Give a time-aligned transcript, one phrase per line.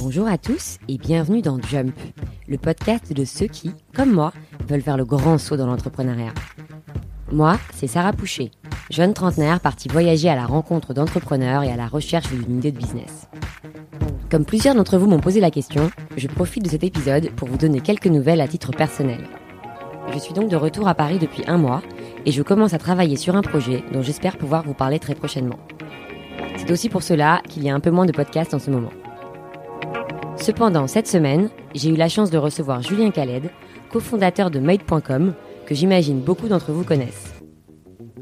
[0.00, 1.92] Bonjour à tous et bienvenue dans Jump,
[2.46, 4.32] le podcast de ceux qui, comme moi,
[4.68, 6.32] veulent faire le grand saut dans l'entrepreneuriat.
[7.32, 8.52] Moi, c'est Sarah Poucher,
[8.90, 12.78] jeune trentenaire partie voyager à la rencontre d'entrepreneurs et à la recherche d'une idée de
[12.78, 13.28] business.
[14.30, 17.58] Comme plusieurs d'entre vous m'ont posé la question, je profite de cet épisode pour vous
[17.58, 19.24] donner quelques nouvelles à titre personnel.
[20.12, 21.82] Je suis donc de retour à Paris depuis un mois
[22.24, 25.58] et je commence à travailler sur un projet dont j'espère pouvoir vous parler très prochainement.
[26.56, 28.92] C'est aussi pour cela qu'il y a un peu moins de podcasts en ce moment.
[30.36, 33.50] Cependant, cette semaine, j'ai eu la chance de recevoir Julien Khaled,
[33.90, 35.34] cofondateur de Made.com,
[35.66, 37.34] que j'imagine beaucoup d'entre vous connaissent.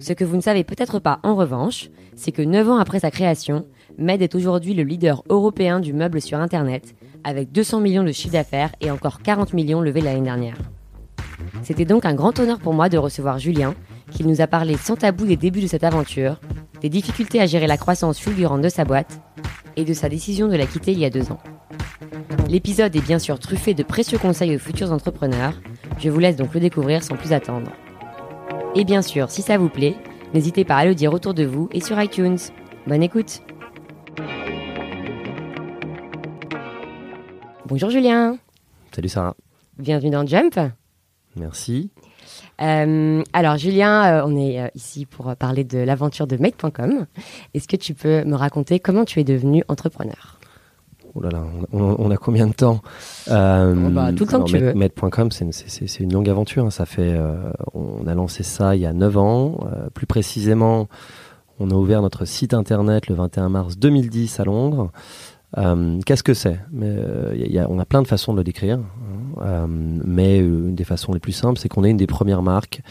[0.01, 3.11] Ce que vous ne savez peut-être pas en revanche, c'est que 9 ans après sa
[3.11, 3.67] création,
[3.97, 8.33] Med est aujourd'hui le leader européen du meuble sur Internet, avec 200 millions de chiffre
[8.33, 10.57] d'affaires et encore 40 millions levés l'année dernière.
[11.63, 13.75] C'était donc un grand honneur pour moi de recevoir Julien,
[14.11, 16.41] qui nous a parlé sans tabou des débuts de cette aventure,
[16.81, 19.21] des difficultés à gérer la croissance fulgurante de sa boîte
[19.77, 21.41] et de sa décision de la quitter il y a deux ans.
[22.49, 25.55] L'épisode est bien sûr truffé de précieux conseils aux futurs entrepreneurs,
[25.99, 27.71] je vous laisse donc le découvrir sans plus attendre.
[28.75, 29.97] Et bien sûr, si ça vous plaît,
[30.35, 32.39] n'hésitez pas à le dire autour de vous et sur iTunes.
[32.87, 33.43] Bonne écoute
[37.67, 38.37] Bonjour Julien
[38.93, 39.35] Salut Sarah.
[39.79, 40.61] Bienvenue dans Jump
[41.37, 41.91] Merci.
[42.63, 47.07] Euh, alors Julien, euh, on est euh, ici pour parler de l'aventure de Made.com.
[47.53, 50.39] Est-ce que tu peux me raconter comment tu es devenu entrepreneur?
[51.17, 52.81] Oh là là, on, on a combien de temps?
[53.29, 54.75] Oh bah, Tout le temps que tu veux.
[54.75, 56.67] Med.com, c'est une longue aventure.
[56.67, 56.71] Hein.
[56.71, 57.17] Ça fait,
[57.73, 59.59] on a lancé ça il y a 9 ans.
[59.95, 60.89] plus précisément,
[61.61, 64.91] on a ouvert notre site internet le 21 mars 2010 à Londres.
[65.57, 66.59] Euh, Qu'est-ce que c'est?
[66.59, 68.85] A, On a plein de façons de le décrire, hein.
[69.43, 72.83] euh, mais une des façons les plus simples, c'est qu'on est une des premières marques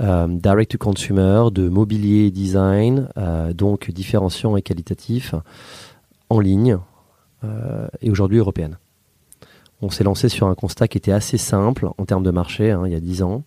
[0.00, 5.34] euh, direct to consumer de mobilier et design, euh, donc différenciant et qualitatif,
[6.30, 6.78] en ligne
[7.42, 8.78] euh, et aujourd'hui européenne.
[9.82, 12.82] On s'est lancé sur un constat qui était assez simple en termes de marché hein,
[12.86, 13.42] il y a 10 ans.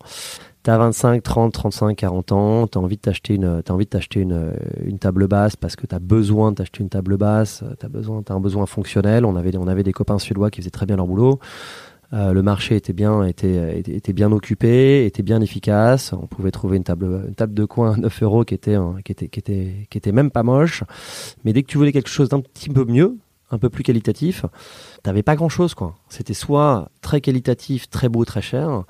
[0.62, 4.20] T'as 25, 30, 35, 40 ans, t'as envie de t'acheter une, as envie de t'acheter
[4.20, 4.52] une,
[4.84, 8.40] une table basse parce que t'as besoin de une table basse, t'as besoin, t'as un
[8.40, 9.24] besoin fonctionnel.
[9.24, 11.40] On avait, on avait des copains suédois qui faisaient très bien leur boulot.
[12.12, 16.12] Euh, le marché était bien, était, était, était, bien occupé, était bien efficace.
[16.12, 19.12] On pouvait trouver une table, une table de coin à 9 euros qui était, qui
[19.12, 20.84] était, qui était, qui était même pas moche.
[21.44, 23.16] Mais dès que tu voulais quelque chose d'un petit peu mieux,
[23.50, 24.44] un peu plus qualitatif,
[25.02, 25.94] t'avais pas grand chose, quoi.
[26.08, 28.84] C'était soit très qualitatif, très beau, très cher,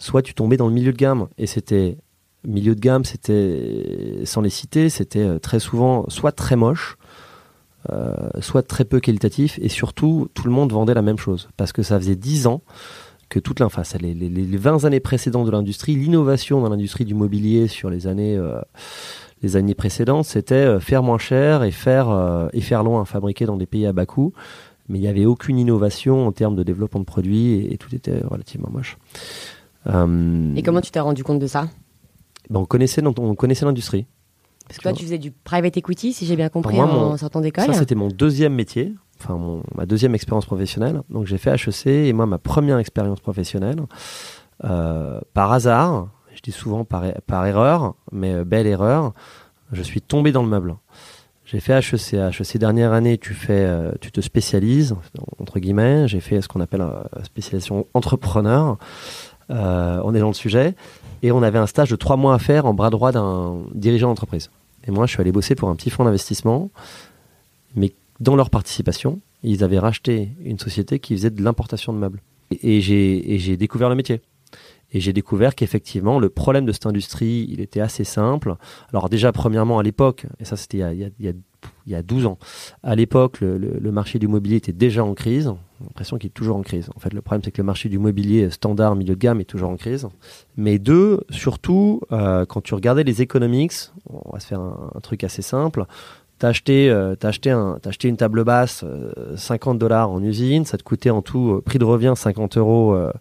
[0.00, 1.28] soit tu tombais dans le milieu de gamme.
[1.38, 1.96] Et c'était
[2.44, 6.96] milieu de gamme, c'était sans les citer, c'était euh, très souvent soit très moche,
[7.92, 9.58] euh, soit très peu qualitatif.
[9.62, 11.48] Et surtout tout le monde vendait la même chose.
[11.56, 12.62] Parce que ça faisait 10 ans
[13.28, 17.14] que toute l'inface, les, les, les 20 années précédentes de l'industrie, l'innovation dans l'industrie du
[17.14, 18.60] mobilier sur les années euh,
[19.76, 22.08] précédentes, c'était faire moins cher et faire
[22.82, 24.32] loin, fabriquer dans des pays à bas coût.
[24.88, 28.20] Mais il n'y avait aucune innovation en termes de développement de produits et tout était
[28.28, 28.98] relativement moche.
[29.86, 31.68] Euh, Et comment tu t'es rendu compte de ça
[32.48, 34.06] ben on connaissait, on connaissait l'industrie.
[34.66, 37.40] Parce que toi, tu faisais du private equity, si j'ai bien compris, moi, en sortant
[37.40, 37.66] d'école.
[37.66, 41.02] Ça, c'était mon deuxième métier, enfin mon, ma deuxième expérience professionnelle.
[41.10, 43.80] Donc j'ai fait HEC et moi, ma première expérience professionnelle,
[44.64, 49.12] euh, par hasard, je dis souvent par, par erreur, mais euh, belle erreur,
[49.72, 50.76] je suis tombé dans le meuble.
[51.44, 52.14] J'ai fait HEC.
[52.14, 54.94] HEC dernière année, tu fais, euh, tu te spécialises
[55.40, 56.06] entre guillemets.
[56.06, 56.86] J'ai fait ce qu'on appelle
[57.24, 58.78] spécialisation entrepreneur.
[59.50, 60.74] Euh, on est dans le sujet.
[61.22, 64.08] Et on avait un stage de trois mois à faire en bras droit d'un dirigeant
[64.08, 64.50] d'entreprise.
[64.86, 66.70] Et moi, je suis allé bosser pour un petit fonds d'investissement.
[67.76, 72.22] Mais dans leur participation, ils avaient racheté une société qui faisait de l'importation de meubles.
[72.62, 74.20] Et, j'ai découvert le métier.
[74.92, 78.56] Et j'ai découvert qu'effectivement, le problème de cette industrie, il était assez simple.
[78.92, 81.34] Alors déjà, premièrement, à l'époque, et ça c'était il,
[81.86, 82.38] y a 12 ans,
[82.82, 85.54] à l'époque, le, marché du mobilier était déjà en crise.
[85.82, 86.90] L'impression qu'il est toujours en crise.
[86.94, 89.44] En fait, le problème, c'est que le marché du mobilier standard, milieu de gamme, est
[89.44, 90.08] toujours en crise.
[90.56, 93.72] Mais deux, surtout, euh, quand tu regardais les economics,
[94.08, 95.84] on va se faire un, truc assez simple,
[96.38, 97.14] T'as acheté, euh,
[98.04, 101.78] une table basse, euh, 50 dollars en usine, ça te coûtait en tout, euh, prix
[101.78, 103.12] de revient 50 euros euh,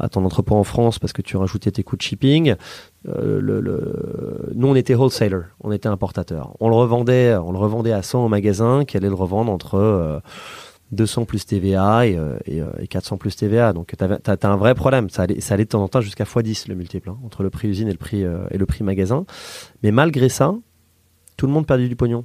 [0.00, 2.54] à ton entrepôt en France parce que tu rajoutais tes coûts de shipping.
[3.08, 4.50] Euh.
[4.54, 6.56] Nous, on était wholesaler, on était importateur.
[6.60, 9.76] On le revendait, on le revendait à 100 au magasin qui allait le revendre entre
[9.76, 10.20] euh,
[10.92, 13.72] 200 plus TVA et, euh, et, et, 400 plus TVA.
[13.72, 15.08] Donc, tu as, as, un vrai problème.
[15.08, 17.50] Ça allait, ça allait de temps en temps jusqu'à x10 le multiple hein, entre le
[17.50, 19.24] prix usine et le prix, euh, et le prix magasin.
[19.82, 20.54] Mais malgré ça,
[21.36, 22.24] tout le monde perdait du pognon.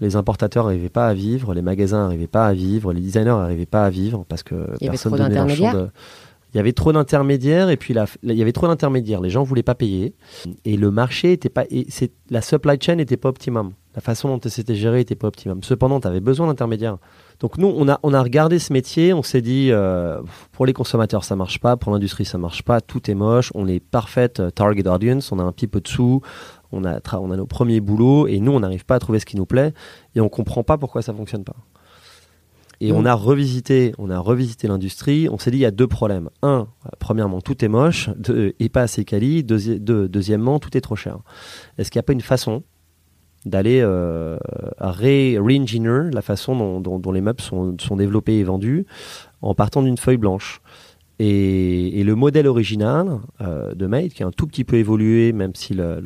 [0.00, 3.64] Les importateurs n'arrivaient pas à vivre, les magasins n'arrivaient pas à vivre, les designers n'arrivaient
[3.64, 5.74] pas à vivre parce que il y personne avait trop d'intermédiaires.
[5.74, 5.90] De
[6.54, 9.20] Il y avait trop d'intermédiaires et puis il y avait trop d'intermédiaires.
[9.20, 10.14] Les gens voulaient pas payer
[10.64, 11.86] et le marché était pas, et
[12.30, 13.72] la supply chain n'était pas optimum.
[13.96, 15.62] La façon dont c'était géré n'était pas optimum.
[15.62, 16.98] Cependant, tu avais besoin d'intermédiaires.
[17.40, 20.20] Donc nous, on a, regardé ce métier, on s'est dit, euh,
[20.52, 23.66] pour les consommateurs, ça marche pas, pour l'industrie, ça marche pas, tout est moche, on
[23.66, 26.22] est parfaite euh, target audience, on a un petit peu de sous,
[26.70, 27.00] on a,
[27.36, 29.72] nos premiers boulots, et nous, on n'arrive pas à trouver ce qui nous plaît,
[30.14, 31.56] et on comprend pas pourquoi ça fonctionne pas.
[32.80, 35.28] Et on a revisité, on a revisité l'industrie.
[35.30, 36.28] On s'est dit il y a deux problèmes.
[36.42, 36.68] Un,
[36.98, 39.44] premièrement, tout est moche, deux, et pas assez quali.
[39.44, 41.18] deuxièmement, tout est trop cher.
[41.78, 42.62] Est-ce qu'il n'y a pas une façon
[43.46, 44.38] d'aller euh,
[44.80, 48.86] re-engineer la façon dont, les meubles sont, développés et vendus
[49.42, 50.60] en partant d'une feuille blanche?
[51.20, 55.54] Et, le modèle original euh, de Made, qui a un tout petit peu évolué, même
[55.54, 56.02] si le,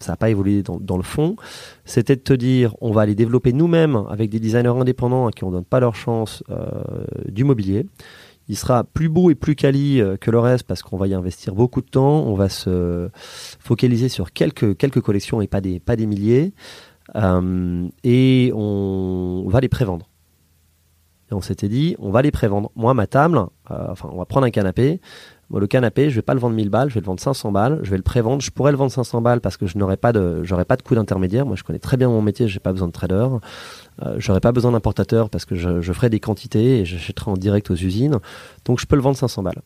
[0.00, 1.36] ça n'a pas évolué dans, le fond,
[1.84, 5.44] c'était de te dire on va aller développer nous-mêmes avec des designers indépendants à qui
[5.44, 6.64] on ne donne pas leur chance euh,
[7.28, 7.86] du mobilier.
[8.48, 11.14] Il sera plus beau et plus quali euh, que le reste parce qu'on va y
[11.14, 12.24] investir beaucoup de temps.
[12.26, 13.08] On va se
[13.58, 16.52] focaliser sur quelques, quelques collections et pas des, pas des milliers.
[17.16, 20.08] Euh, et on va les prévendre.
[21.30, 22.70] Et on s'était dit, on va les prévendre.
[22.76, 25.00] Moi, ma table, enfin, on va prendre un canapé
[25.54, 27.80] le canapé, je vais pas le vendre 1000 balles, je vais le vendre 500 balles,
[27.82, 28.42] je vais le prévendre.
[28.42, 30.82] Je pourrais le vendre 500 balles parce que je n'aurais pas de, j'aurais pas de
[30.82, 31.46] coût d'intermédiaire.
[31.46, 33.28] Moi, je connais très bien mon métier, j'ai pas besoin de trader.
[34.02, 37.36] Euh, j'aurais pas besoin d'importateur parce que je, je ferai des quantités et j'achèterai en
[37.36, 38.18] direct aux usines.
[38.64, 39.62] Donc, je peux le vendre 500 balles.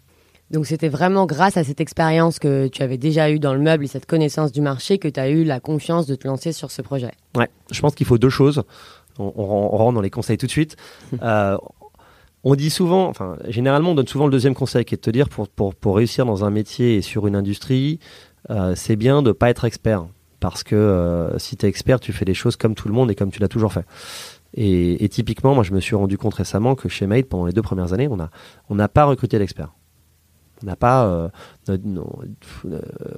[0.50, 3.85] Donc c'était vraiment grâce à cette expérience que tu avais déjà eue dans le meuble
[3.85, 6.73] et cette connaissance du marché que tu as eu la confiance de te lancer sur
[6.73, 7.12] ce projet.
[7.37, 8.65] Ouais, je pense qu'il faut deux choses.
[9.21, 10.77] On, on, rentre dans les conseils tout de suite.
[11.23, 11.56] Euh,
[12.44, 15.10] on dit souvent, enfin, généralement, on donne souvent le deuxième conseil qui est de te
[15.10, 17.98] dire pour, pour, pour réussir dans un métier et sur une industrie,
[18.48, 20.06] euh, c'est bien de ne pas être expert.
[20.40, 23.10] Parce que euh, si tu es expert, tu fais les choses comme tout le monde
[23.10, 23.84] et comme tu l'as toujours fait.
[24.54, 27.62] Et, typiquement, moi, je me suis rendu compte récemment que chez Made, pendant les deux
[27.62, 28.31] premières années, on n'a
[28.69, 29.72] on pas recruté d'experts.
[30.66, 31.28] Euh,
[31.68, 31.78] euh,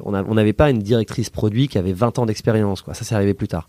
[0.05, 2.85] on n'avait pas une directrice produit qui avait 20 ans d'expérience.
[2.93, 3.67] Ça, c'est arrivé plus tard,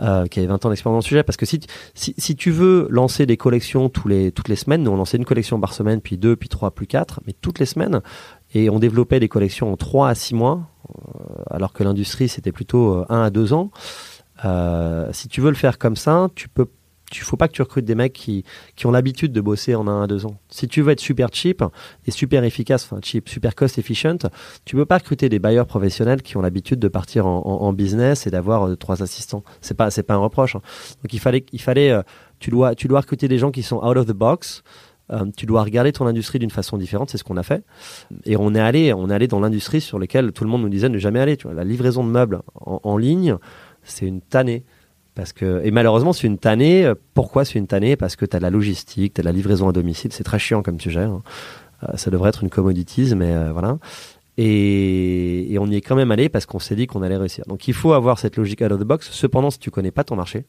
[0.00, 1.22] euh, qui avait 20 ans d'expérience dans le sujet.
[1.22, 1.60] Parce que si,
[1.94, 4.08] si, tu veux lancer des collections toutes
[4.48, 7.20] les semaines, nous on lançait une collection par semaine, puis deux, puis trois, puis quatre,
[7.26, 8.00] mais toutes les semaines,
[8.54, 10.62] et on développait des collections en 3 à 6 mois,
[11.50, 13.70] alors que l'industrie c'était plutôt 1 à 2 ans.
[15.12, 16.66] si tu veux le faire comme ça, tu peux
[17.12, 18.44] il faut pas que tu recrutes des mecs qui,
[18.76, 20.38] qui ont l'habitude de bosser en un à deux ans.
[20.48, 21.62] Si tu veux être super cheap
[22.06, 24.18] et super efficace, enfin cheap, super cost efficient,
[24.64, 28.26] tu peux pas recruter des bailleurs professionnels qui ont l'habitude de partir en, en, business
[28.26, 29.42] et d'avoir euh, trois assistants.
[29.60, 30.56] C'est pas c'est pas un reproche.
[30.56, 30.62] Hein.
[31.02, 32.02] Donc il fallait il fallait euh,
[32.38, 34.62] tu dois tu dois recruter des gens qui sont out of the box.
[35.10, 37.64] Euh, tu dois regarder ton industrie d'une façon différente, c'est ce qu'on a fait.
[38.26, 40.68] Et on est allé, on est allé dans l'industrie sur laquelle tout le monde nous
[40.68, 41.38] disait ne jamais aller.
[41.38, 43.36] Tu vois, la livraison de meubles en, en ligne,
[43.82, 44.64] c'est une tannée.
[45.40, 46.92] Et malheureusement, c'est une tannée.
[47.14, 47.96] Pourquoi c'est une tannée?
[47.96, 50.12] Parce que tu as la logistique, tu as la livraison à domicile.
[50.12, 51.02] C'est très chiant comme sujet.
[51.02, 51.22] Hein.
[51.84, 53.78] Euh, ça devrait être une commodities, mais euh, voilà.
[54.36, 57.44] Et, on y est quand même allé parce qu'on s'est dit qu'on allait réussir.
[57.48, 59.10] Donc il faut avoir cette logique out of the box.
[59.10, 60.46] Cependant, si tu connais pas ton marché,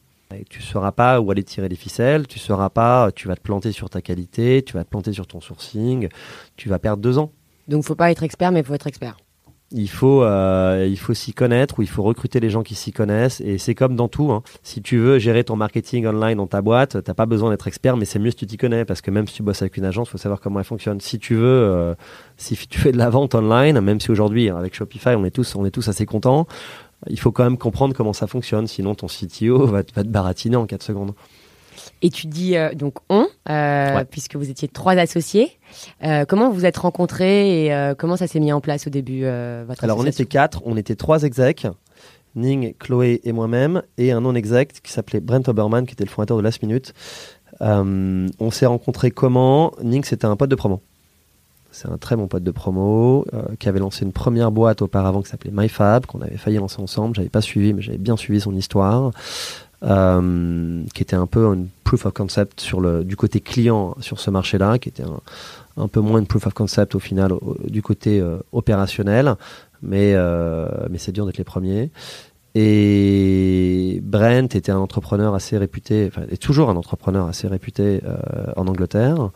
[0.48, 3.72] tu sauras pas où aller tirer les ficelles, tu sauras pas, tu vas te planter
[3.72, 6.08] sur ta qualité, tu vas te planter sur ton sourcing,
[6.56, 7.32] tu vas perdre deux ans.
[7.66, 9.16] Donc faut pas être expert, mais faut être expert
[9.72, 12.92] il faut euh, il faut s'y connaître ou il faut recruter les gens qui s'y
[12.92, 14.42] connaissent et c'est comme dans tout hein.
[14.62, 17.96] si tu veux gérer ton marketing online dans ta boîte t'as pas besoin d'être expert
[17.96, 19.84] mais c'est mieux si tu t'y connais parce que même si tu bosses avec une
[19.84, 21.94] agence faut savoir comment elle fonctionne si tu veux euh,
[22.36, 25.30] si tu fais de la vente online même si aujourd'hui hein, avec Shopify on est
[25.30, 26.48] tous on est tous assez contents
[27.08, 30.56] il faut quand même comprendre comment ça fonctionne sinon ton CTO va, va te baratiner
[30.56, 31.12] en 4 secondes
[32.02, 35.58] et tu dis euh, donc on, euh, puisque vous étiez trois associés.
[36.04, 39.24] Euh, comment vous êtes rencontrés et comment ça s'est mis en place au début
[39.66, 41.66] votre Alors on était quatre, on était trois execs,
[42.36, 46.36] Ning, Chloé et moi-même, et un non-exec qui s'appelait Brent Oberman, qui était le fondateur
[46.36, 46.92] de Last Minute.
[47.60, 49.72] on s'est rencontrés comment?
[49.82, 50.82] Ning, c'était un pote de promo.
[51.72, 53.24] C'est un très bon pote de promo
[53.58, 57.14] qui avait lancé une première boîte auparavant qui s'appelait MyFab, qu'on avait failli lancer ensemble.
[57.14, 59.12] J'avais pas suivi, mais j'avais bien suivi son histoire.
[59.82, 64.20] Euh, qui était un peu une proof of concept sur le, du côté client sur
[64.20, 65.20] ce marché-là, qui était un,
[65.78, 67.32] un, peu moins une proof of concept au final
[67.66, 69.36] du côté euh, opérationnel,
[69.80, 71.90] mais, euh, mais c'est dur d'être les premiers.
[72.54, 78.00] Et Brent était un entrepreneur assez réputé, enfin, est toujours un entrepreneur assez réputé
[78.56, 79.30] en Angleterre.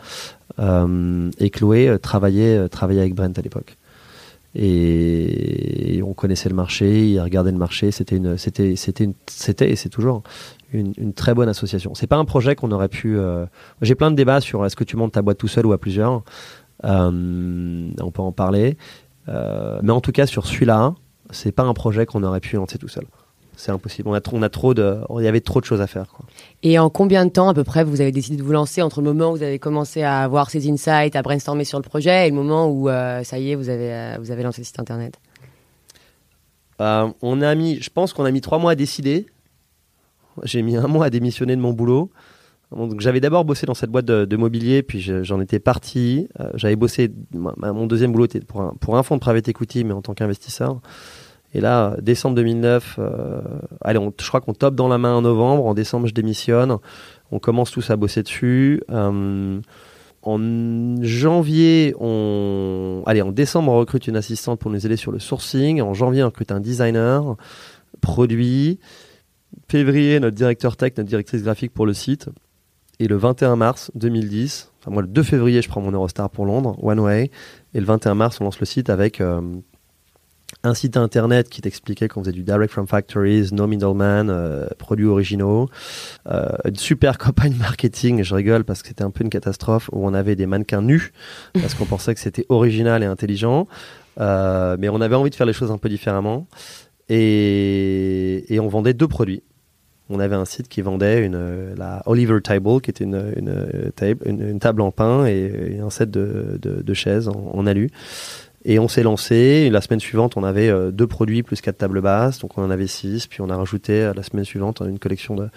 [0.59, 3.79] et Chloé travaillait, travaillait avec Brent à l'époque
[4.55, 9.71] et on connaissait le marché, il regardait le marché, c'était une, c'était, c'était une, c'était
[9.71, 10.23] et c'est toujours
[10.73, 11.95] une, une, très bonne association.
[11.95, 13.19] C'est pas un projet qu'on aurait pu.
[13.19, 13.47] Euh...
[13.83, 15.79] J'ai plein de débats sur est-ce que tu montes ta boîte tout seul ou à
[15.79, 16.23] plusieurs.
[16.85, 18.77] Euh, on peut en parler,
[19.29, 20.95] euh, mais en tout cas sur celui-là,
[21.31, 23.07] c'est pas un projet qu'on aurait pu lancer tout seul.
[23.57, 24.09] C'est impossible.
[24.09, 26.09] On a, on a trop de, il y avait trop de choses à faire.
[26.09, 26.27] Quoi.
[26.63, 29.01] Et en combien de temps à peu près vous avez décidé de vous lancer entre
[29.01, 32.27] le moment où vous avez commencé à avoir ces insights, à brainstormer sur le projet,
[32.27, 34.67] et le moment où euh, ça y est, vous avez, euh, vous avez lancé le
[34.67, 35.19] site internet?
[36.81, 39.27] Euh, On a mis, je pense qu'on a mis trois mois à décider.
[40.43, 42.11] J'ai mis un mois à démissionner de mon boulot.
[42.75, 46.27] Donc j'avais d'abord bossé dans cette boîte de, mobilier, puis j'en étais parti.
[46.55, 49.93] j'avais bossé, mon deuxième boulot était pour un, pour un fonds de private equity, mais
[49.93, 50.81] en tant qu'investisseur.
[51.55, 53.41] Et là, décembre 2009, euh,
[53.81, 55.65] allez, je crois qu'on top dans la main en novembre.
[55.67, 56.77] En décembre, je démissionne.
[57.31, 58.83] On commence tous à bosser dessus.
[58.91, 59.61] Euh,
[60.23, 65.21] en janvier, on, allez, en décembre, on recrute une assistante pour nous aider sur le
[65.21, 65.81] sourcing.
[65.81, 67.37] En janvier, on recrute un designer,
[68.01, 68.81] produit.
[69.69, 72.29] Février, notre directeur tech, notre directrice graphique pour le site.
[72.99, 76.47] Et le 21 mars 2010, enfin moi le 2 février, je prends mon Eurostar pour
[76.47, 77.31] Londres, One Way.
[77.75, 79.41] Et le 21 mars, on lance le site avec euh,
[80.65, 85.07] un site internet qui t'expliquait qu'on faisait du direct from factories, no middleman, euh, produits
[85.07, 85.69] originaux,
[86.27, 90.07] euh, une super campagne marketing, je rigole parce que c'était un peu une catastrophe où
[90.07, 91.13] on avait des mannequins nus
[91.53, 93.69] parce qu'on pensait que c'était original et intelligent,
[94.21, 96.47] euh, mais on avait envie de faire les choses un peu différemment
[97.09, 99.43] et, et on vendait deux produits.
[100.11, 104.21] On avait un site qui vendait une, la Oliver Table, qui était une, une, table,
[104.27, 107.91] une, table en pain et, un set de, de, de chaises en, en alu.
[108.65, 109.69] Et on s'est lancé.
[109.71, 112.39] la semaine suivante, on avait euh, deux produits plus quatre tables basses.
[112.39, 113.27] Donc on en avait six.
[113.27, 115.49] Puis on a rajouté euh, la semaine suivante une collection de,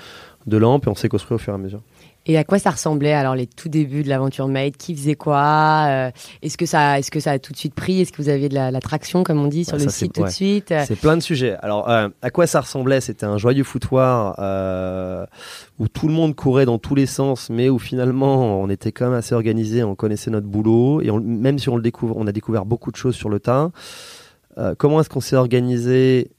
[0.46, 1.82] de lampes et on s'est construit au fur et à mesure.
[2.27, 5.86] Et à quoi ça ressemblait alors les tout débuts de l'aventure Made Qui faisait quoi?
[5.88, 8.01] Euh, Est-ce que ça, est-ce que ça a tout de suite pris?
[8.01, 10.29] Est-ce que vous aviez de la, traction comme on dit sur le site tout de
[10.29, 10.74] suite?
[10.86, 11.55] C'est plein de sujets.
[11.62, 13.00] Alors euh, à quoi ça ressemblait?
[13.00, 15.25] C'était un joyeux foutoir euh,
[15.79, 19.05] où tout le monde courait dans tous les sens, mais où finalement on était quand
[19.05, 22.34] même assez organisé, on connaissait notre boulot et même si on le découvre, on a
[22.34, 23.72] découvert beaucoup de choses sur le tas.
[24.77, 26.31] comment est-ce qu'on s'est organisé?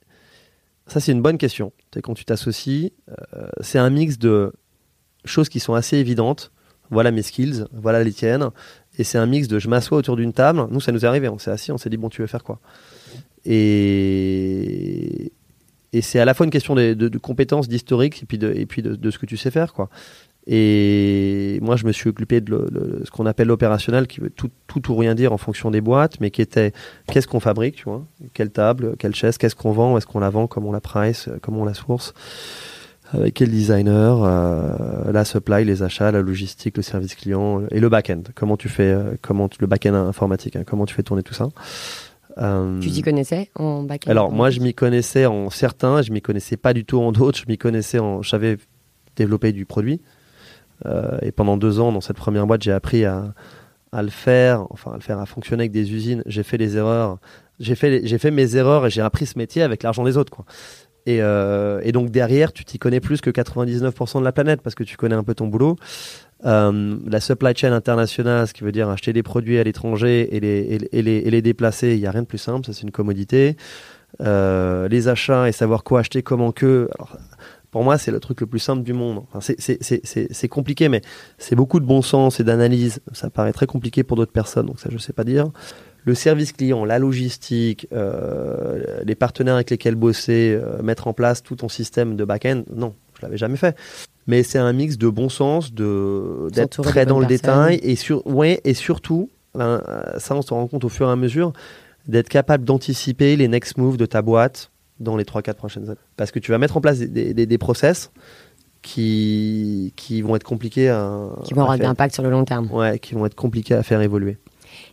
[0.87, 1.73] Ça c'est une bonne question.
[2.02, 2.92] Quand tu t'associes,
[3.62, 4.52] c'est un mix de
[5.25, 6.53] choses qui sont assez évidentes.
[6.91, 8.49] Voilà mes skills, voilà les tiennes.
[8.99, 10.67] Et c'est un mix de je m'assois autour d'une table.
[10.71, 11.29] Nous, ça nous est arrivé.
[11.29, 12.61] On s'est assis, on s'est dit, bon, tu veux faire quoi?
[13.45, 15.33] Et,
[15.93, 18.83] et c'est à la fois une question de, compétences, d'historique, et puis, de, et puis
[18.83, 19.73] de, ce que tu sais faire.
[19.73, 19.89] quoi.
[20.47, 24.91] Et moi, je me suis occupé de ce qu'on appelle l'opérationnel, qui veut tout, tout
[24.91, 26.73] ou rien dire en fonction des boîtes, mais qui était
[27.07, 30.31] qu'est-ce qu'on fabrique, tu vois, quelle table, quelle chaise, qu'est-ce qu'on vend, est-ce qu'on la
[30.31, 32.15] vend, comment on la price, comment on la source
[33.12, 37.88] avec quel designer, euh, la supply, les achats, la logistique, le service client et le
[37.88, 38.23] back-end.
[38.35, 41.49] Comment tu fais, euh, comment le back-end informatique, hein, comment tu fais tourner tout ça?
[42.37, 46.21] Euh, tu t'y connaissais en back-end Alors moi, je m'y connaissais en certains, je m'y
[46.21, 47.38] connaissais pas du tout en d'autres.
[47.38, 48.59] Je m'y connaissais en, j'avais
[49.17, 50.00] développé du produit
[51.23, 53.35] et pendant deux ans dans cette première boîte, j'ai appris à,
[53.91, 56.23] à le faire, enfin à le faire, à fonctionner avec des usines.
[56.25, 57.19] J'ai fait les erreurs
[57.61, 60.31] j'ai fait, j'ai fait mes erreurs et j'ai appris ce métier avec l'argent des autres.
[60.31, 60.45] Quoi.
[61.09, 64.85] Euh, et, donc derrière, tu t'y connais plus que 99% de la planète parce que
[64.85, 65.76] tu connais un peu ton boulot.
[66.45, 70.40] Euh, la supply chain internationale, ce qui veut dire acheter des produits à l'étranger et
[70.40, 72.93] les, et, les, les, déplacer, il n'y a rien de plus simple, ça c'est une
[72.93, 73.57] commodité.
[74.21, 76.88] Euh, les achats et savoir quoi acheter, comment que.
[77.71, 79.25] pour moi, c'est le truc le plus simple du monde.
[79.33, 81.02] Enfin, c'est compliqué, mais
[81.38, 83.00] c'est beaucoup de bon sens et d'analyse.
[83.12, 85.50] Ça paraît très compliqué pour d'autres personnes, donc ça je ne sais pas dire
[86.09, 91.43] le service client, la logistique, euh, les partenaires avec lesquels bosser, euh, mettre en place
[91.43, 93.77] tout ton système de back-end, non, je l'avais jamais fait.
[94.27, 98.27] Mais c'est un mix de bon sens, de d'être très dans le détail et sur
[98.27, 99.83] ouais et surtout, ben,
[100.17, 101.53] ça on se rend compte au fur et à mesure
[102.07, 105.99] d'être capable d'anticiper les next moves de ta boîte dans les 3-4 prochaines années.
[106.17, 108.11] Parce que tu vas mettre en place des, des, process
[108.81, 111.29] qui, qui vont être compliqués à.
[111.45, 112.71] Qui vont avoir impact sur le long terme.
[112.73, 114.38] Ouais, qui vont être compliqués à faire évoluer.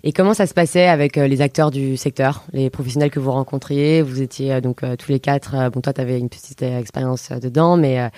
[0.07, 3.31] Et comment ça se passait avec euh, les acteurs du secteur, les professionnels que vous
[3.31, 4.03] rencontriez?
[4.03, 5.71] Vous étiez euh, donc euh, tous les quatre.
[5.71, 8.11] bon, toi, tu avais une petite expérience dedans, mais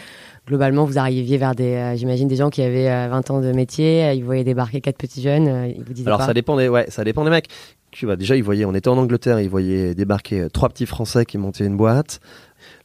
[0.46, 4.12] globalement, vous arriviez vers des, j'imagine, des gens qui avaient 20 ans de métier.
[4.13, 5.72] Ils voyaient débarquer quatre petits jeunes.
[5.77, 7.48] Ils vous disaient Alors, ça dépendait, ouais, ça dépend des mecs.
[7.91, 11.24] Tu vois, déjà, ils voyaient, on était en Angleterre, ils voyaient débarquer trois petits Français
[11.25, 12.20] qui montaient une boîte.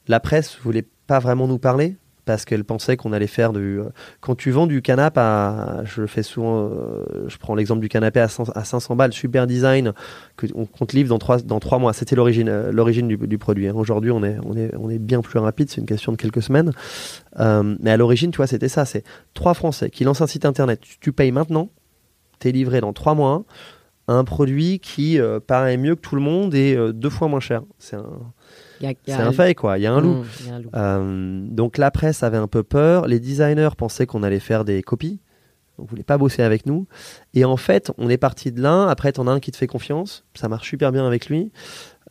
[0.06, 3.80] La presse voulait pas vraiment nous parler parce qu'elle pensait qu'on allait faire du.
[3.80, 3.88] Euh,
[4.20, 8.20] quand tu vends du canapé à, je fais souvent, euh, je prends l'exemple du canapé
[8.20, 9.92] à, à 500 balles, super design,
[10.36, 11.92] qu'on te livre dans trois dans trois mois.
[11.92, 13.68] C'était l'origine euh, du, du, produit.
[13.68, 13.74] Hein.
[13.74, 15.68] Aujourd'hui, on est on est on est bien plus rapide.
[15.70, 16.72] C'est une question de quelques semaines.
[17.38, 18.84] mais à l'origine, tu vois, c'était ça.
[18.84, 20.80] C'est trois Français qui lancent un site internet.
[21.00, 21.70] Tu, payes maintenant,
[22.38, 23.44] t'es livré dans trois mois.
[24.08, 27.62] Un produit qui paraît mieux que tout le monde et deux fois moins cher.
[27.78, 28.32] C'est un
[29.16, 29.78] c'est un fait, quoi.
[29.78, 30.22] Il y a un loup.
[30.22, 30.24] Mmh,
[30.74, 33.06] euh, donc la presse avait un peu peur.
[33.06, 35.20] Les designers pensaient qu'on allait faire des copies.
[35.78, 36.86] on voulait pas bosser avec nous.
[37.34, 38.88] Et en fait, on est parti de là.
[38.88, 40.24] Après, t'en as un qui te fait confiance.
[40.34, 41.50] Ça marche super bien avec lui.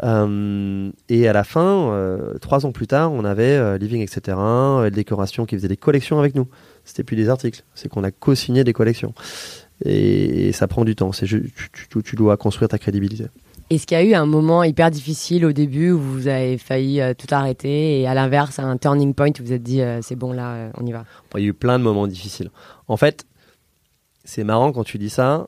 [0.04, 4.90] Euh, et à la fin, euh, trois ans plus tard, on avait Living, etc., euh,
[4.90, 6.48] Décoration qui faisait des collections avec nous.
[6.86, 9.14] C'était plus des articles, c'est qu'on a co-signé des collections.
[9.86, 11.12] Et, et ça prend du temps.
[11.12, 13.28] C'est ju- tu, tu- tu dois construire ta crédibilité.
[13.72, 17.00] Est-ce qu'il y a eu un moment hyper difficile au début où vous avez failli
[17.00, 20.18] euh, tout arrêter et à l'inverse, un turning point où vous êtes dit euh, c'est
[20.18, 21.06] bon là, euh, on y va?
[21.36, 22.52] Il y a eu plein de moments difficiles.
[22.90, 23.26] En fait,
[24.26, 25.48] c'est marrant quand tu dis ça.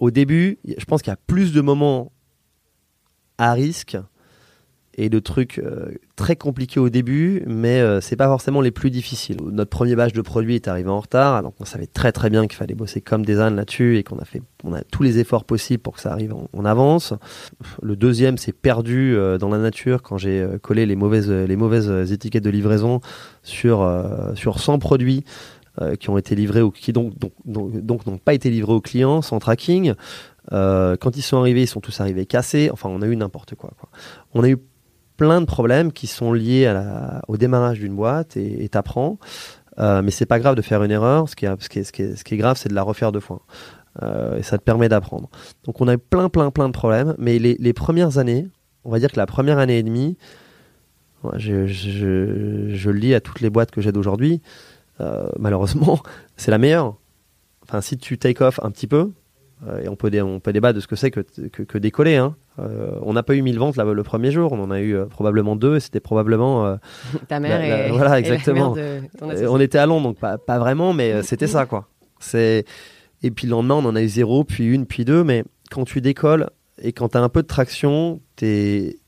[0.00, 2.10] Au début, je pense qu'il y a plus de moments
[3.36, 3.98] à risque
[4.98, 8.90] et de trucs euh, très compliqués au début, mais euh, c'est pas forcément les plus
[8.90, 9.36] difficiles.
[9.40, 12.48] Notre premier batch de produits est arrivé en retard, alors qu'on savait très très bien
[12.48, 15.20] qu'il fallait bosser comme des ânes là-dessus et qu'on a fait, on a tous les
[15.20, 17.14] efforts possibles pour que ça arrive en, avance.
[17.80, 21.56] Le deuxième s'est perdu euh, dans la nature quand j'ai euh, collé les mauvaises les
[21.56, 23.00] mauvaises étiquettes de livraison
[23.44, 23.88] sur
[24.34, 25.24] sur 100 produits
[26.00, 28.80] qui ont été livrés ou qui donc donc donc, donc n'ont pas été livrés aux
[28.80, 29.94] clients sans tracking.
[30.50, 32.70] Quand ils sont arrivés, ils sont tous arrivés cassés.
[32.72, 33.88] Enfin, on a eu n'importe quoi, quoi.
[34.34, 34.58] On a eu
[35.18, 36.72] plein de problèmes qui sont liés
[37.26, 39.18] au démarrage d'une boîte et t'apprends.
[39.78, 41.28] Euh, mais c'est pas grave de faire une erreur.
[41.28, 43.42] Ce qui est, grave, c'est de la refaire deux fois.
[44.02, 45.28] Euh, et ça te permet d'apprendre.
[45.64, 47.14] Donc on a eu plein, plein, plein de problèmes.
[47.18, 48.48] Mais les, premières années,
[48.84, 50.16] on va dire que la première année et demie,
[51.34, 54.40] je, le lis à toutes les boîtes que j'ai d'aujourd'hui.
[55.00, 56.00] euh, malheureusement,
[56.36, 56.96] c'est la meilleure.
[57.62, 59.12] Enfin, si tu take off un petit peu,
[59.66, 62.16] euh, et on peut, débattre de ce que c'est que, que décoller.
[62.16, 62.36] Hein.
[62.58, 64.94] Euh, on n'a pas eu 1000 ventes là, le premier jour, on en a eu
[64.96, 66.76] euh, probablement deux, c'était probablement euh,
[67.28, 68.74] Ta mère La- la- et, voilà, et la exactement.
[68.74, 69.46] mère de ton associé.
[69.46, 71.88] on était à Londres, donc pas, pas vraiment, mais c'était ça, quoi.
[72.18, 72.64] C'est
[73.22, 75.22] et puis le lendemain, on en a eu zéro, puis une, puis deux.
[75.24, 76.50] Mais quand tu décolles
[76.82, 78.98] et quand tu as un peu de traction, t'es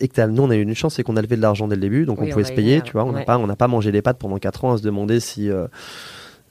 [0.00, 1.74] et que nous on a eu une chance, c'est qu'on a levé de l'argent dès
[1.74, 3.04] le début, donc Oui, on pouvait va se payer, tu vois.
[3.04, 3.56] On n'a ouais.
[3.56, 5.50] pas, mangé les pâtes pendant 4 ans à se demander si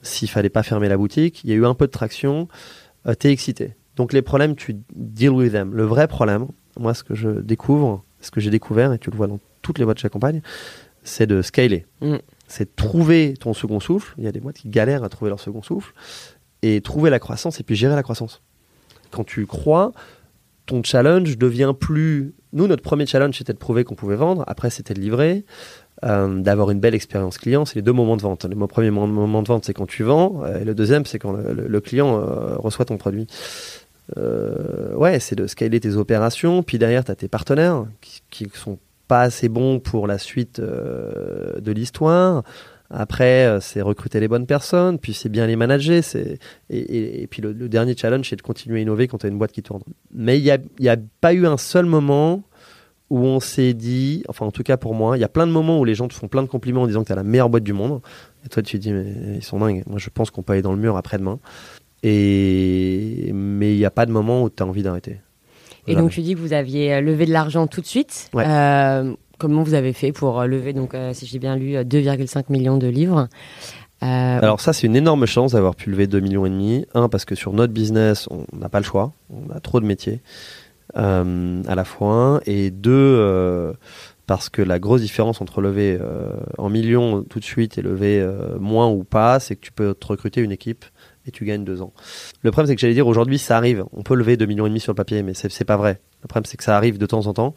[0.02, 1.44] s'il fallait pas fermer la boutique.
[1.44, 2.48] Il y a eu un peu de traction,
[3.18, 3.76] t'es excité.
[4.00, 5.74] Donc les problèmes, tu deal with them.
[5.76, 6.48] Le vrai problème,
[6.80, 9.78] moi ce que je découvre, ce que j'ai découvert, et tu le vois dans toutes
[9.78, 10.42] les boîtes que j'accompagne,
[11.04, 11.86] c'est de scaler.
[12.02, 12.16] Mm.
[12.48, 14.16] C'est de trouver ton second souffle.
[14.18, 15.94] Il y a des boîtes qui galèrent à trouver leur second souffle.
[16.62, 18.42] Et trouver la croissance et puis gérer la croissance.
[19.12, 19.92] Quand tu crois,
[20.66, 22.34] ton challenge devient plus.
[22.54, 24.44] Nous, notre premier challenge, c'était de prouver qu'on pouvait vendre.
[24.48, 25.46] Après, c'était de livrer,
[26.04, 27.64] euh, d'avoir une belle expérience client.
[27.66, 28.46] C'est les deux moments de vente.
[28.46, 30.42] Le premier moment de vente, c'est quand tu vends.
[30.44, 33.28] euh, et le deuxième, c'est quand le, le- le client euh, reçoit ton produit.
[34.18, 36.64] Euh, ouais, c'est de scaler tes opérations.
[36.64, 40.60] Puis derrière, tu as tes partenaires qui, qui sont pas assez bons pour la suite
[40.60, 42.44] euh, de l'histoire.
[42.92, 46.02] Après, euh, c'est recruter les bonnes personnes, puis c'est bien les manager.
[46.70, 49.52] Et, puis le, dernier challenge, c'est de continuer à innover quand tu as une boîte
[49.52, 49.84] qui tourne.
[50.12, 50.44] Mais il
[50.80, 52.44] n'y a, a pas eu un seul moment
[53.10, 55.52] où on s'est dit, enfin en tout cas pour moi, il y a plein de
[55.52, 57.24] moments où les gens te font plein de compliments en disant que tu as la
[57.24, 58.02] meilleure boîte du monde.
[58.46, 59.84] Et toi, tu te dis, mais ils sont dingues.
[59.88, 61.40] Moi, je pense qu'on peut aller dans le mur après-demain.
[62.04, 65.18] Et mais il n'y a pas de moment où tu as envie d'arrêter.
[65.88, 66.02] Et Jamais.
[66.04, 68.30] donc tu dis que vous aviez euh, levé de l'argent tout de suite.
[68.34, 68.46] Ouais.
[68.48, 71.84] Euh, comment vous avez fait pour euh, lever donc euh, si j'ai bien lu euh,
[71.84, 73.28] 2,5 millions de livres
[74.02, 76.86] Euh, Alors ça, c'est une énorme chance d'avoir pu lever 2 millions et demi.
[76.94, 79.12] Un, parce que sur notre business, on n'a pas le choix.
[79.30, 80.22] On a trop de métiers
[80.96, 82.40] euh, à la fois.
[82.46, 83.74] Et deux, euh,
[84.26, 86.00] parce que la grosse différence entre lever
[86.58, 88.26] en millions tout de suite et lever
[88.60, 90.86] moins ou pas, c'est que tu peux te recruter une équipe
[91.26, 91.94] et tu gagnes deux ans.
[92.42, 93.86] Le problème, c'est que j'allais dire, aujourd'hui, ça arrive.
[93.94, 96.00] On peut lever 2 millions et demi sur le papier, mais c'est pas vrai.
[96.24, 97.56] Le problème, c'est que ça arrive de temps en temps.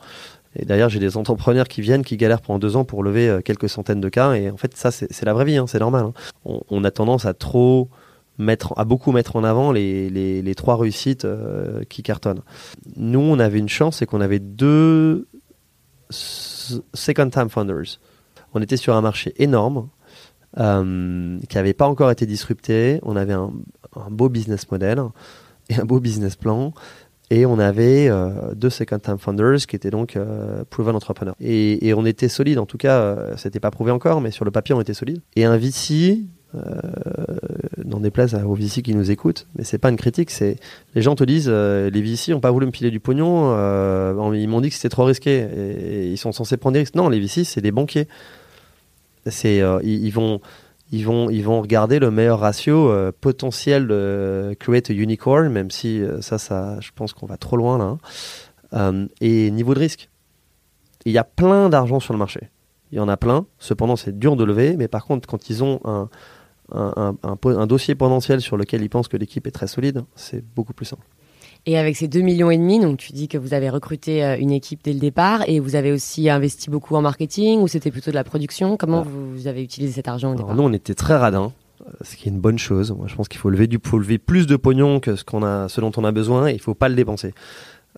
[0.54, 3.40] Et d'ailleurs, j'ai des entrepreneurs qui viennent, qui galèrent pendant deux ans pour lever euh,
[3.40, 4.34] quelques centaines de cas.
[4.34, 6.04] Et en fait, ça, c'est la vraie vie, hein, c'est normal.
[6.06, 6.12] hein.
[6.44, 7.88] On, a tendance à trop
[8.36, 12.42] mettre, à beaucoup mettre en avant les, trois réussites euh, qui cartonnent.
[12.96, 15.26] Nous, on avait une chance, c'est qu'on avait deux
[16.10, 17.98] s- second-time founders.
[18.54, 19.88] On était sur un marché énorme
[20.58, 23.00] euh, qui n'avait pas encore été disrupté.
[23.02, 23.50] On avait un,
[24.10, 25.02] beau business model
[25.70, 26.74] et un beau business plan.
[27.30, 31.34] Et on avait euh, deux second-time founders qui étaient donc euh, proven entrepreneurs.
[31.40, 34.74] Et, on était solide, en tout cas, c'était pas prouvé encore, mais sur le papier,
[34.74, 35.20] on était solide.
[35.36, 36.20] Et un VC,
[37.82, 40.56] n'en déplaise aux VC qui nous écoutent, mais c'est pas une critique, c'est
[40.94, 43.52] les gens te disent, les VC ont pas voulu me piler du pognon,
[44.34, 46.94] ils m'ont dit que c'était trop risqué, et ils sont censés prendre des risques.
[46.94, 48.06] Non, les VC, c'est des banquiers.
[49.26, 50.40] C'est, euh, ils, vont,
[51.60, 56.90] regarder le meilleur ratio euh, potentiel de create a unicorn, même si euh, ça, je
[56.94, 57.84] pense qu'on va trop loin là.
[57.84, 57.98] hein.
[58.74, 60.08] Euh, et niveau de risque.
[61.04, 62.48] Il y a plein d'argent sur le marché.
[62.90, 63.46] Il y en a plein.
[63.58, 64.76] Cependant, c'est dur de lever.
[64.76, 65.80] Mais par contre, quand ils ont
[66.72, 70.86] un dossier potentiel sur lequel ils pensent que l'équipe est très solide, c'est beaucoup plus
[70.86, 71.06] simple.
[71.64, 74.36] Et avec ces 2 millions et demi, donc tu dis que vous avez recruté euh,
[74.36, 77.92] une équipe dès le départ et vous avez aussi investi beaucoup en marketing ou c'était
[77.92, 78.76] plutôt de la production?
[78.76, 80.56] Comment vous avez utilisé cet argent au Alors départ?
[80.56, 81.52] nous, on était très radins.
[82.00, 82.90] ce qui est une bonne chose.
[82.90, 85.44] Moi, je pense qu'il faut lever du, faut lever plus de pognon que ce qu'on
[85.44, 87.32] a, ce dont on a besoin, et il faut pas le dépenser.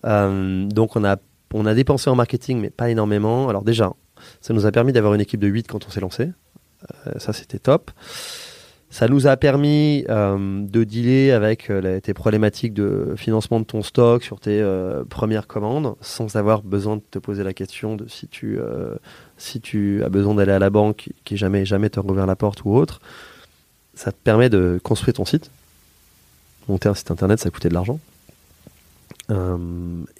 [0.05, 1.17] Euh, donc, on a,
[1.53, 3.49] on a dépensé en marketing, mais pas énormément.
[3.49, 3.93] Alors déjà,
[4.41, 6.29] ça nous a permis d'avoir une équipe de 8 quand on s'est lancé.
[7.07, 7.89] Euh, ça, c'était top.
[8.95, 13.83] Ça nous a permis euh, de dealer avec euh, tes problématiques de financement de ton
[13.83, 18.07] stock sur tes euh, premières commandes sans avoir besoin de te poser la question de
[18.07, 18.95] si tu, euh,
[19.37, 22.63] si tu as besoin d'aller à la banque qui jamais, jamais te rouvert la porte
[22.63, 23.01] ou autre.
[23.95, 25.51] Ça te permet de construire ton site.
[26.69, 27.99] Monter un site internet, ça coûtait de l'argent.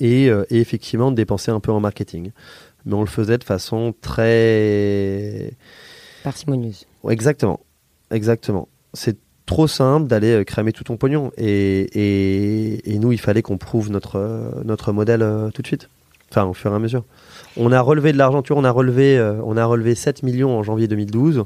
[0.01, 2.31] Et, et effectivement, de dépenser un peu en marketing.
[2.85, 5.53] Mais on le faisait de façon très
[6.25, 6.85] Parcimonieuse.
[7.07, 7.61] Exactement.
[8.15, 8.67] Exactement.
[8.93, 11.31] C'est trop simple d'aller euh, cramer tout ton pognon.
[11.37, 15.67] Et, et, et nous, il fallait qu'on prouve notre, euh, notre modèle euh, tout de
[15.67, 15.89] suite.
[16.31, 17.03] Enfin, au fur et à mesure.
[17.55, 20.23] On a relevé de l'argent, tu vois, on a relevé, euh, on a relevé 7
[20.23, 21.43] millions en janvier 2012.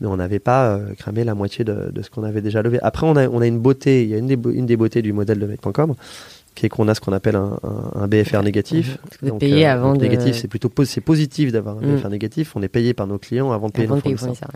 [0.00, 2.78] Mais on n'avait pas euh, cramé la moitié de, de ce qu'on avait déjà levé.
[2.82, 4.76] Après, on a, on a une beauté, il y a une des, beau- une des
[4.76, 5.94] beautés du modèle de mec.com,
[6.54, 8.98] qui est qu'on a ce qu'on appelle un, un- un BFR négatif.
[9.18, 11.96] Que vous avant donc de- négatif, c'est plutôt positif d'avoir un Mm.
[11.96, 12.54] BFR négatif.
[12.56, 14.50] On est payé par nos clients avant de payer Avant nos de payer fournisseurs.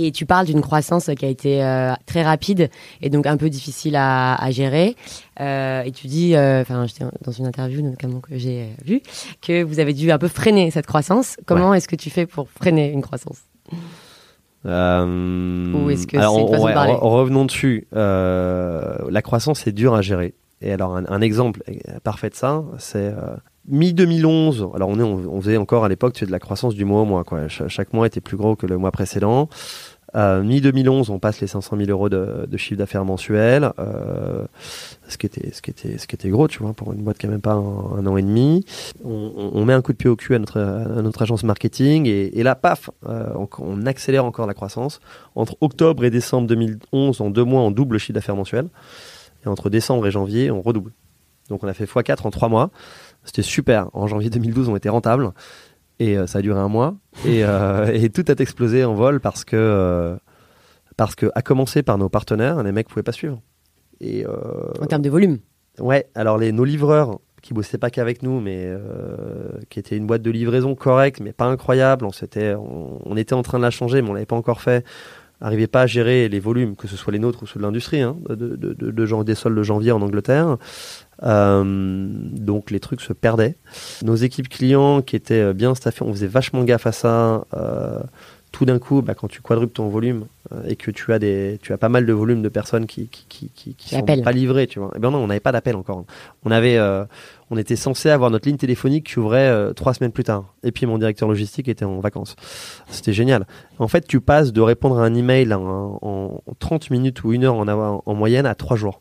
[0.00, 2.70] Et tu parles d'une croissance qui a été euh, très rapide
[3.02, 4.94] et donc un peu difficile à, à gérer.
[5.40, 9.02] Euh, et tu dis, euh, j'étais dans une interview notamment que j'ai vue,
[9.42, 11.36] que vous avez dû un peu freiner cette croissance.
[11.46, 13.38] Comment est-ce que tu fais pour freiner une croissance?
[14.64, 17.88] Ou est-ce que alors, on- ouais, Revenons dessus.
[17.92, 20.34] La croissance est dure à gérer.
[20.60, 21.62] Et alors, un, un exemple
[22.04, 23.12] parfait de ça, c'est
[23.68, 24.74] mi-2011.
[24.74, 27.04] Alors, on, est, on, faisait encore à l'époque tu de la croissance du mois au
[27.04, 27.24] mois.
[27.24, 27.48] Quoi.
[27.48, 29.48] Ch- chaque mois était plus gros que le mois précédent.
[30.16, 34.46] Euh, mi-2011, on passe les 500 000 euros de, chiffre d'affaires mensuel, euh,
[35.06, 37.18] ce, qui était, ce, qui était, ce qui était gros, tu vois, pour une boîte
[37.18, 38.64] qui n'a même pas un, an et demi.
[39.04, 42.54] On, met un coup de pied au cul à notre, agence marketing et, et là,
[42.54, 45.00] paf, euh, on, on accélère encore la croissance.
[45.34, 48.68] Entre octobre et décembre 2011, en deux mois, on double le chiffre d'affaires mensuel.
[49.44, 50.92] Et entre décembre et janvier, on redouble.
[51.48, 52.70] Donc on a fait x4 en trois mois.
[53.28, 53.88] C'était super.
[53.92, 55.32] En janvier 2012, on était rentable.
[55.98, 56.94] Et euh, ça a duré un mois.
[57.26, 60.16] Et, euh, et tout a explosé en vol parce que, euh,
[60.96, 63.40] parce que, à commencer par nos partenaires, les mecs pouvaient pas suivre.
[64.00, 64.24] Et
[64.80, 65.38] en termes de volume
[65.80, 68.72] ouais, alors les, nos livreurs qui bossaient pas qu'avec nous, mais
[69.70, 72.04] qui était une boîte de livraison correcte, mais pas incroyable.
[72.06, 74.60] On, s'était, on, on était en train de la changer, mais on l'avait pas encore
[74.60, 74.84] fait.
[75.40, 78.00] Arrivait pas à gérer les volumes, que ce soit les nôtres ou ceux de l'industrie,
[78.00, 80.56] hein, de, de, de, de jan- des soldes de janvier en Angleterre.
[81.24, 83.56] Euh, donc les trucs se perdaient.
[84.02, 87.44] Nos équipes clients qui étaient euh, bien staffées, on faisait vachement gaffe à ça.
[87.54, 88.00] Euh,
[88.52, 91.58] tout d'un coup, bah, quand tu quadruples ton volume euh, et que tu as des,
[91.62, 94.32] tu as pas mal de volume de personnes qui qui qui, qui, qui sont pas
[94.32, 94.90] livrées, tu vois.
[94.96, 96.04] Eh ben non, on n'avait pas d'appel encore.
[96.44, 97.04] On avait, euh,
[97.50, 100.54] on était censé avoir notre ligne téléphonique qui ouvrait euh, trois semaines plus tard.
[100.62, 102.36] Et puis mon directeur logistique était en vacances.
[102.88, 103.46] C'était génial.
[103.78, 107.44] En fait, tu passes de répondre à un email en, en 30 minutes ou une
[107.44, 109.00] heure en moyenne à trois jours.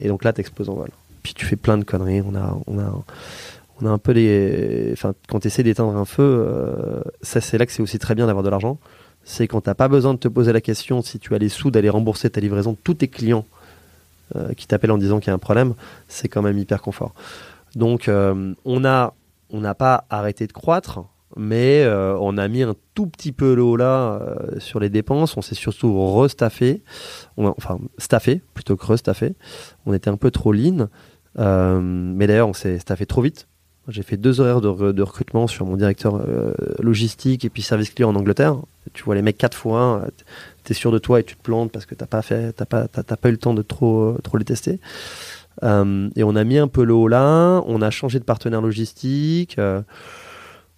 [0.00, 0.88] Et donc là, t'exploses en vol.
[1.34, 2.22] Tu fais plein de conneries.
[2.22, 3.04] On a, on a,
[3.80, 4.94] on a un peu les.
[5.28, 8.42] Quand tu essaies d'éteindre un feu, euh, c'est là que c'est aussi très bien d'avoir
[8.42, 8.78] de l'argent.
[9.24, 11.70] C'est quand t'as pas besoin de te poser la question si tu as les sous
[11.70, 13.44] d'aller rembourser ta livraison de tous tes clients
[14.36, 15.74] euh, qui t'appellent en disant qu'il y a un problème,
[16.08, 17.14] c'est quand même hyper confort.
[17.74, 21.00] Donc euh, on n'a pas arrêté de croître,
[21.36, 24.20] mais on a mis un tout petit peu le là
[24.58, 25.36] sur les dépenses.
[25.36, 26.82] On s'est surtout restaffé,
[27.36, 29.34] enfin staffé plutôt que restaffé.
[29.84, 30.88] On était un peu trop lean,
[31.38, 33.46] mais d'ailleurs on s'est staffé trop vite.
[33.88, 37.62] J'ai fait deux horaires de, re- de recrutement sur mon directeur euh, logistique et puis
[37.62, 38.56] service client en Angleterre.
[38.92, 40.10] Tu vois les mecs quatre fois, euh,
[40.62, 42.86] t'es sûr de toi et tu te plantes parce que t'as pas fait, t'as pas,
[42.86, 44.78] t'as pas eu le temps de trop, euh, trop les tester.
[45.62, 47.62] Euh, et on a mis un peu le haut là.
[47.66, 49.58] On a changé de partenaire logistique.
[49.58, 49.80] euh,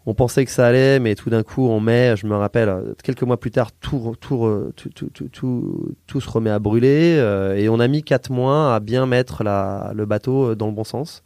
[0.07, 3.23] on pensait que ça allait, mais tout d'un coup, en mai, je me rappelle, quelques
[3.23, 7.17] mois plus tard, tout, tout, tout, tout, se remet à brûler.
[7.19, 10.67] euh, et on a mis quatre mois à bien mettre la, le bateau euh, dans
[10.67, 11.23] le bon sens.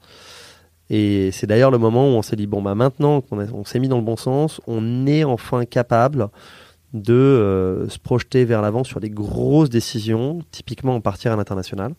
[0.91, 3.89] Et c'est d'ailleurs le moment où on s'est dit, bon, bah maintenant qu'on s'est mis
[3.89, 6.29] dans le bon sens, on est enfin capable
[6.93, 11.95] de euh, se projeter vers l'avant sur des grosses décisions, typiquement en partir à l'international.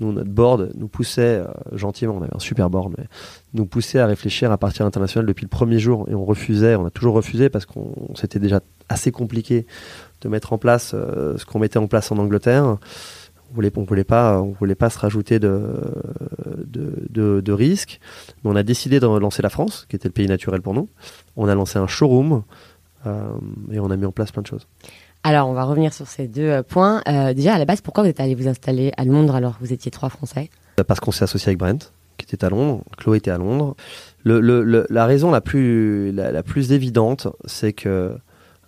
[0.00, 3.04] Nous, notre board nous poussait, euh, gentiment, on avait un super board, mais
[3.54, 6.86] nous poussait à réfléchir à partir international depuis le premier jour et on refusait, on
[6.86, 9.66] a toujours refusé parce qu'on c'était déjà assez compliqué
[10.22, 12.64] de mettre en place euh, ce qu'on mettait en place en Angleterre.
[12.64, 15.66] On voulait, voulait pas, on voulait pas se rajouter de,
[16.68, 18.00] de risques.
[18.42, 20.88] Mais on a décidé de lancer la France, qui était le pays naturel pour nous.
[21.36, 22.44] On a lancé un showroom
[23.06, 23.32] euh,
[23.72, 24.66] et on a mis en place plein de choses.
[25.22, 27.02] Alors, on va revenir sur ces deux euh, points.
[27.06, 29.64] Euh, déjà, à la base, pourquoi vous êtes allé vous installer à Londres alors que
[29.64, 30.50] vous étiez trois Français?
[30.86, 32.82] Parce qu'on s'est associé avec Brent, qui était à Londres.
[32.96, 33.76] Chloé était à Londres.
[34.24, 38.16] La raison la plus, la, plus évidente, c'est que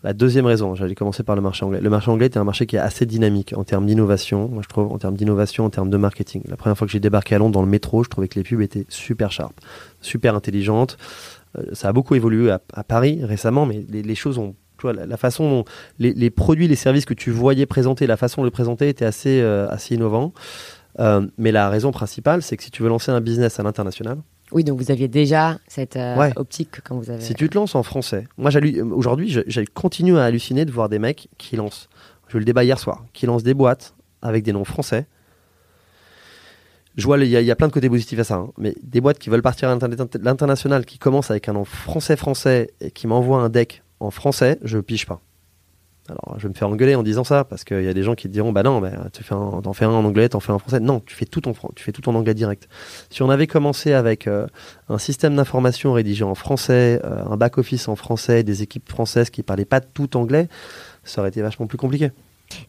[0.04, 1.80] La deuxième raison, j'allais commencer par le marché anglais.
[1.80, 4.68] Le marché anglais est un marché qui est assez dynamique en termes d'innovation, moi je
[4.68, 6.42] trouve, en termes d'innovation, en termes de marketing.
[6.48, 8.42] La première fois que j'ai débarqué à Londres dans le métro, je trouvais que les
[8.42, 9.54] pubs étaient super sharp,
[10.00, 10.98] super intelligentes.
[11.56, 15.16] Euh, ça a beaucoup évolué à, Paris récemment, mais les, choses ont tu vois, la,
[15.16, 15.64] façon dont
[15.98, 19.40] les, produits, les services que tu voyais présenter, la façon de le présenter était assez,
[19.40, 20.32] euh, assez innovant.
[20.98, 24.18] Euh, mais la raison principale, c'est que si tu veux lancer un business à l'international,
[24.50, 27.22] oui, donc vous aviez déjà cette euh, optique quand vous avez.
[27.22, 28.50] Si tu te lances en français, moi
[28.90, 31.88] aujourd'hui, j'ai continué à halluciner de voir des mecs qui lancent.
[32.28, 35.06] Je le débat hier soir, qui lancent des boîtes avec des noms français.
[36.96, 39.18] Je vois, il y, a plein de côtés positifs à ça, hein, mais des boîtes
[39.18, 39.78] qui veulent partir à
[40.20, 44.78] l'international, qui commencent avec un nom français-français et qui m'envoient un deck en français, je
[44.78, 45.20] pige pas.
[46.08, 48.16] Alors, je vais me faire engueuler en disant ça, parce qu'il y a des gens
[48.16, 50.56] qui te diront, bah non, tu fais t'en fais un en anglais, t'en fais un
[50.56, 50.80] en français.
[50.80, 52.68] Non, tu fais tout en, tu fais tout en anglais direct.
[53.08, 54.48] Si on avait commencé avec euh,
[54.88, 59.44] un système d'information rédigé en français, euh, un back-office en français, des équipes françaises qui
[59.44, 60.48] parlaient pas tout anglais,
[61.04, 62.10] ça aurait été vachement plus compliqué.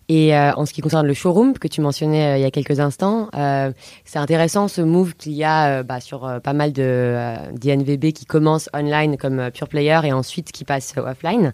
[0.09, 2.51] Et euh, en ce qui concerne le showroom que tu mentionnais euh, il y a
[2.51, 3.71] quelques instants, euh,
[4.05, 8.69] c'est intéressant ce move qu'il y a bah, sur pas mal de d'INVB qui commencent
[8.73, 11.53] online comme pure player et ensuite qui passent offline.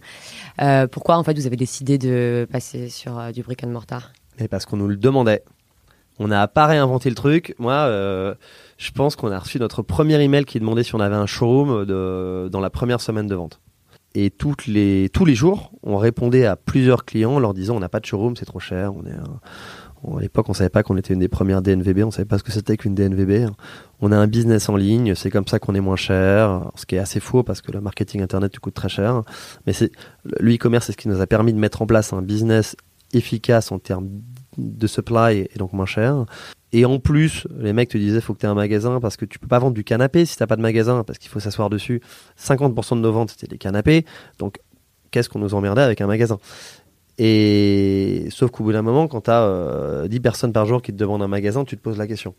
[0.92, 4.12] pourquoi en fait vous avez décidé de passer sur du brick and mortar?
[4.40, 5.44] Et Parce qu'on nous le demandait.
[6.20, 7.56] On n'a pas réinventé le truc.
[7.60, 7.88] Moi,
[8.78, 11.86] je pense qu'on a reçu notre premier email qui demandait si on avait un showroom
[11.86, 13.60] de, dans la première semaine de vente.
[14.16, 17.80] Et toutes les, tous les jours, on répondait à plusieurs clients en leur disant on
[17.80, 18.94] n'a pas de showroom, c'est trop cher.
[18.96, 19.14] On est
[20.18, 22.44] à l'époque, on savait pas qu'on était une des premières DNVB, on savait pas ce
[22.44, 23.50] que c'était qu'une DNVB.
[24.00, 26.96] On a un business en ligne, c'est comme ça qu'on est moins cher, ce qui
[26.96, 29.24] est assez faux parce que le marketing internet coûte très cher.
[29.68, 29.92] Mais c'est
[30.24, 32.76] le e-commerce, c'est ce qui nous a permis de mettre en place un business
[33.14, 34.10] efficace en termes
[34.58, 36.26] de supply et donc moins cher.
[36.72, 39.26] Et en plus, les mecs te disaient faut que tu aies un magasin parce que
[39.26, 41.70] tu peux pas vendre du canapé si t'as pas de magasin parce qu'il faut s'asseoir
[41.70, 42.02] dessus.
[42.40, 44.06] 50% de nos ventes c'était des canapés.
[44.38, 44.60] Donc
[45.12, 46.38] qu'est-ce qu'on nous emmerdait avec un magasin?
[47.18, 50.98] Et sauf qu'au bout d'un moment, quand tu as 10 personnes par jour qui te
[50.98, 52.34] demandent un magasin, tu te poses la question.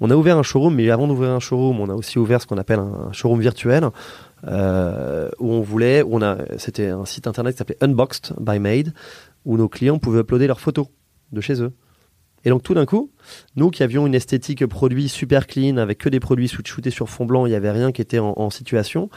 [0.00, 2.46] On a ouvert un showroom, mais avant d'ouvrir un showroom, on a aussi ouvert ce
[2.48, 3.88] qu'on appelle un showroom virtuel,
[4.48, 8.58] euh, où on voulait, où on a, c'était un site internet qui s'appelait Unboxed by
[8.58, 8.92] Made,
[9.44, 10.86] où nos clients pouvaient uploader leurs photos
[11.30, 11.72] de chez eux.
[12.44, 13.10] Et donc tout d'un coup,
[13.56, 17.24] nous qui avions une esthétique produit super clean, avec que des produits shootés sur fond
[17.24, 19.08] blanc, il n'y avait rien qui était en, situation,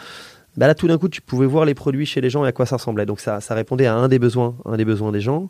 [0.56, 2.52] bah là tout d'un coup tu pouvais voir les produits chez les gens et à
[2.52, 3.06] quoi ça ressemblait.
[3.06, 5.50] Donc ça, répondait à un des besoins, un des besoins des gens.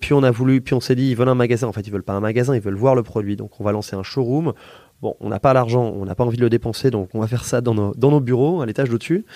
[0.00, 1.66] Puis on a voulu, puis on s'est dit ils veulent un magasin.
[1.66, 3.36] En fait ils veulent pas un magasin, ils veulent voir le produit.
[3.36, 4.54] Donc on va lancer un showroom.
[5.02, 7.26] Bon, on n'a pas l'argent, on n'a pas envie de le dépenser, donc on va
[7.26, 9.26] faire ça dans nos, dans nos bureaux, à l'étage d'au-dessus.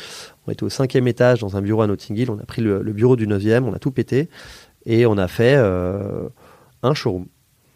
[0.46, 2.80] On était au cinquième étage dans un bureau à Notting Hill, on a pris le,
[2.94, 4.30] bureau du neuvième, on a tout pété
[4.86, 6.30] et on a fait euh,
[6.82, 7.26] un showroom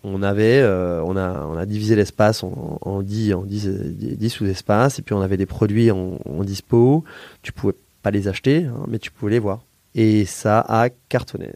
[0.04, 4.98] on avait, euh, on a, on a divisé l'espace en, en, 10, en 10, sous-espaces,
[4.98, 7.04] et puis on avait des produits en, dispo.
[7.42, 9.64] Tu pouvais pas les acheter, hein, mais tu pouvais les voir.
[9.94, 11.50] Et ça a cartonné.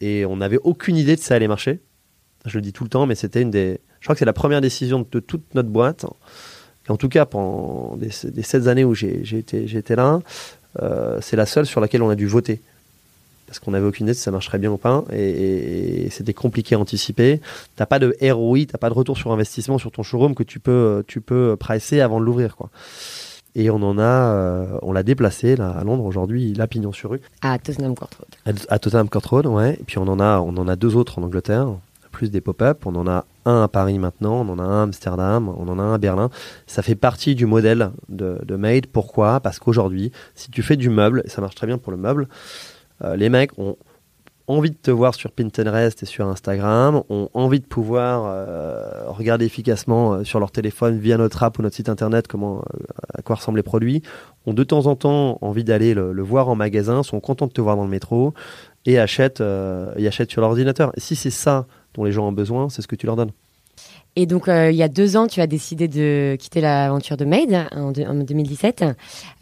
[0.00, 1.80] Et on n'avait aucune idée de ça allait marcher.
[2.44, 3.80] Je le dis tout le temps, mais c'était une des.
[4.00, 6.04] Je crois que c'est la première décision de toute notre boîte.
[6.88, 10.20] en tout cas, pendant des, des 16 années où j'ai été, été, là,
[10.82, 12.60] euh, c'est la seule sur laquelle on a dû voter
[13.50, 16.78] parce qu'on n'avait aucune idée si ça marcherait bien ou pas, et, c'était compliqué à
[16.78, 17.40] anticiper.
[17.74, 20.60] T'as pas de ROI, t'as pas de retour sur investissement sur ton showroom que tu
[20.60, 22.70] peux, tu peux pricer avant de l'ouvrir, quoi.
[23.56, 26.92] Et on en a, euh, on l'a déplacé là à Londres aujourd'hui, il a pignon
[26.92, 27.20] sur rue.
[27.42, 28.56] À Tottenham Court Road.
[28.68, 29.76] À, Tottenham Court Road, ouais.
[29.80, 31.66] Et puis on en a, on en a deux autres en Angleterre,
[32.12, 32.86] plus des pop-up.
[32.86, 35.80] On en a un à Paris maintenant, on en a un à Amsterdam, on en
[35.80, 36.30] a un à Berlin.
[36.68, 38.86] Ça fait partie du modèle de, de Made.
[38.86, 39.40] Pourquoi?
[39.40, 42.28] Parce qu'aujourd'hui, si tu fais du meuble, ça marche très bien pour le meuble,
[43.02, 43.76] les mecs ont
[44.50, 49.44] envie de te voir sur Pinterest et sur Instagram, ont envie de pouvoir euh, regarder
[49.44, 52.62] efficacement euh, sur leur téléphone via notre app ou notre site internet comment
[53.14, 54.02] à quoi ressemblent les produits,
[54.46, 57.60] ont de temps en temps envie d'aller le, voir en magasin, sont contents de te
[57.60, 58.34] voir dans le métro
[58.86, 59.42] et achètent,
[59.96, 60.92] et achètent sur l'ordinateur.
[60.96, 63.32] Et si c'est ça dont les gens ont besoin, c'est ce que tu leur donnes.
[64.16, 67.68] Et donc, il y a deux ans, tu as décidé de quitter l'aventure de Made
[67.72, 68.84] en, 2017.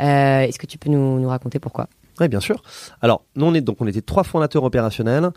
[0.00, 1.88] Est-ce que tu peux nous raconter pourquoi?
[2.20, 2.62] Oui, bien sûr.
[3.00, 5.30] Alors, nous, on, est, donc, on était trois fondateurs opérationnels.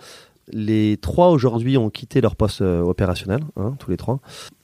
[0.51, 4.19] Les trois aujourd'hui ont quitté leur poste euh, opérationnel, hein, tous les trois.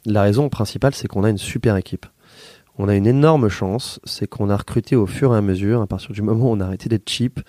[0.06, 2.06] La raison principale, c'est qu'on a une super équipe.
[2.77, 5.88] On a une énorme chance, c'est qu'on a recruté au fur et à mesure, à
[5.88, 7.39] partir du moment où on a arrêté d'être cheap,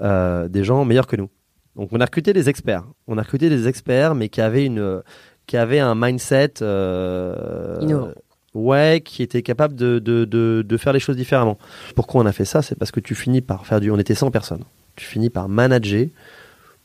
[0.00, 1.30] euh, des gens meilleurs que nous.
[1.76, 2.84] Donc on a recruté des experts.
[3.06, 5.02] On a recruté des experts, mais qui avaient une,
[5.46, 8.12] qui avaient un mindset euh,
[8.52, 11.56] Ouais, qui était capable de, de, de, faire les choses différemment.
[11.94, 12.62] Pourquoi on a fait ça?
[12.62, 13.90] C'est parce que tu finis par faire du.
[13.92, 14.64] On était 100 personnes.
[14.96, 16.08] Tu finis par manager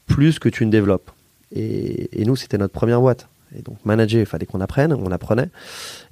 [0.06, 1.10] plus que tu ne développes.
[1.52, 3.28] Et, et nous, c'était notre première boîte.
[3.58, 5.50] Et donc manager, il fallait qu'on apprenne, on apprenait.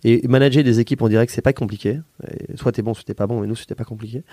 [0.04, 2.00] Et manager des équipes, dirait que c'est pas compliqué.
[2.56, 4.24] soit t'es bon, soit t'es pas bon, mais nous c'était pas compliqué.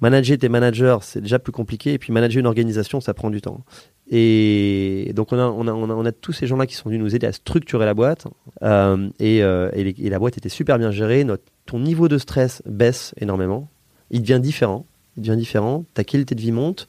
[0.00, 1.92] Manager tes managers, c'est déjà plus compliqué.
[1.94, 3.64] Et puis manager une organisation, ça prend du temps.
[4.10, 7.14] Et donc on a, on a, on a, tous ces gens-là qui sont venus nous
[7.14, 8.26] aider à structurer la boîte.
[8.62, 11.22] Euh, et, euh, et, la boîte était super bien gérée.
[11.22, 13.68] Notre, ton niveau de stress baisse énormément.
[14.10, 14.84] Il devient différent.
[15.16, 15.84] Il devient différent.
[15.94, 16.88] Ta qualité de vie monte.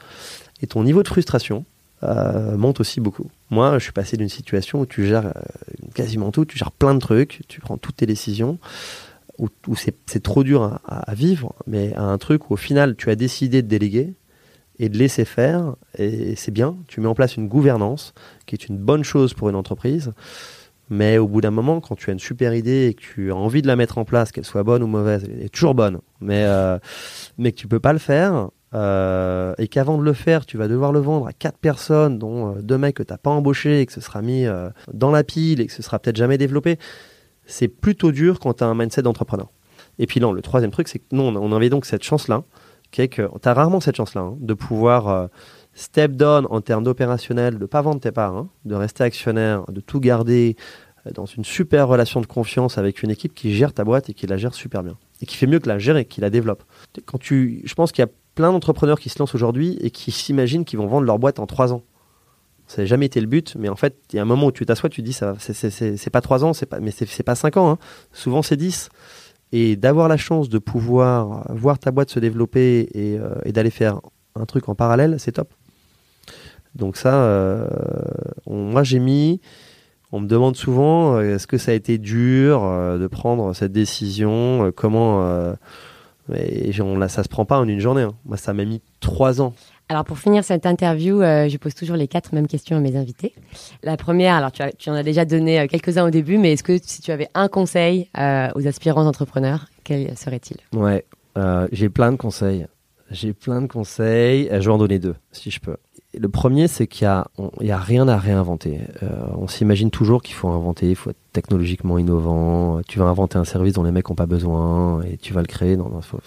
[0.63, 1.65] Et ton niveau de frustration
[2.04, 3.30] euh, monte aussi beaucoup.
[3.50, 5.34] Moi, je suis passé d'une situation où tu gères
[5.94, 6.46] quasiment tout.
[6.46, 7.42] Tu gères plein de trucs.
[7.48, 8.58] Tu prends toutes tes décisions.
[9.40, 11.56] Où, c'est trop dur à, à, vivre.
[11.68, 14.14] Mais à un truc où au final, tu as décidé de déléguer
[14.80, 15.76] et de laisser faire.
[15.98, 18.14] Et c'est bien, tu mets en place une gouvernance
[18.46, 20.12] qui est une bonne chose pour une entreprise.
[20.90, 23.36] Mais au bout d'un moment, quand tu as une super idée et que tu as
[23.36, 26.00] envie de la mettre en place, qu'elle soit bonne ou mauvaise, elle est toujours bonne,
[26.20, 26.80] mais, euh,
[27.38, 30.68] mais que tu peux pas le faire, euh, et qu'avant de le faire, tu vas
[30.68, 33.82] devoir le vendre à quatre personnes, dont euh, deux mecs que tu n'as pas embauchés,
[33.82, 34.46] et que ce sera mis
[34.94, 36.78] dans la pile et que ce sera peut-être jamais développé,
[37.46, 39.50] c'est plutôt dur quand tu as un mindset d'entrepreneur.
[40.00, 42.44] Et puis non, le troisième truc, c'est que nous, on avait donc cette chance-là,
[42.92, 45.28] qui est que tu as rarement cette chance-là hein, de pouvoir euh,
[45.74, 49.80] step down en termes d'opérationnel, de pas vendre tes parts, hein, de rester actionnaire, de
[49.80, 50.56] tout garder
[51.08, 54.14] euh, dans une super relation de confiance avec une équipe qui gère ta boîte et
[54.14, 54.98] qui la gère super bien.
[55.22, 56.64] Et qui fait mieux que la gérer, qui la développe.
[57.06, 60.12] Quand tu, je pense qu'il y a plein d'entrepreneurs qui se lancent aujourd'hui et qui
[60.12, 61.84] s'imaginent qu'ils vont vendre leur boîte en trois ans.
[62.67, 64.52] Ça n'a jamais été le but, mais en fait, il y a un moment où
[64.52, 67.58] tu t'assois, tu te dis, ça, c'est pas trois ans, pas, mais c'est pas cinq
[67.58, 67.70] ans.
[67.72, 67.78] Hein.
[68.13, 68.89] Souvent, c'est dix
[69.52, 74.00] et d'avoir la chance de pouvoir voir ta boîte se développer et, euh, d'aller faire
[74.36, 75.54] un truc en parallèle, c'est top.
[76.76, 77.67] Donc ça, euh,
[78.48, 79.41] moi j'ai mis,
[80.13, 84.72] on me demande souvent, euh, est-ce que ça a été dur de prendre cette décision
[84.74, 85.54] Comment
[86.28, 88.04] mais on, là, ça se prend pas en une journée.
[88.04, 88.14] Hein.
[88.26, 89.54] Moi, ça m'a mis trois ans.
[89.90, 92.96] Alors pour finir cette interview, euh, je pose toujours les quatre mêmes questions à mes
[92.96, 93.34] invités.
[93.84, 96.64] La première, alors tu, tu en as déjà donné euh, quelques-uns au début, mais est-ce
[96.64, 100.58] que si tu avais un conseil euh, aux aspirants entrepreneurs, quel serait-il?
[100.74, 101.06] Ouais,
[101.74, 102.68] j'ai plein de conseils.
[103.10, 104.48] J'ai plein de conseils.
[104.50, 105.76] Je vais en donner deux, si je peux.
[106.13, 107.08] Le premier, c'est qu'il
[107.62, 108.82] n'y a, rien à réinventer.
[109.38, 112.82] on s'imagine toujours qu'il faut inventer, il faut être technologiquement innovant.
[112.88, 115.47] Tu vas inventer un service dont les mecs n'ont pas besoin et tu vas le
[115.47, 115.78] créer.
[115.80, 116.17] Enfin,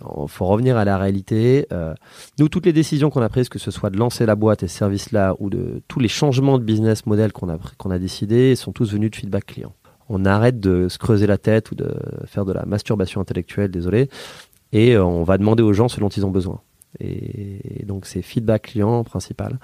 [0.00, 1.66] il faut revenir à la réalité.
[1.72, 1.94] Euh,
[2.38, 4.68] nous, toutes les décisions qu'on a prises, que ce soit de lancer la boîte et
[4.68, 8.56] ce service-là, ou de tous les changements de business model qu'on a, qu'on a décidé,
[8.56, 9.72] sont tous venus de feedback client.
[10.08, 11.94] On arrête de se creuser la tête ou de
[12.26, 14.08] faire de la masturbation intellectuelle, désolé,
[14.72, 16.60] et euh, on va demander aux gens ce dont ils ont besoin.
[17.00, 19.58] Et donc c'est feedback client principal.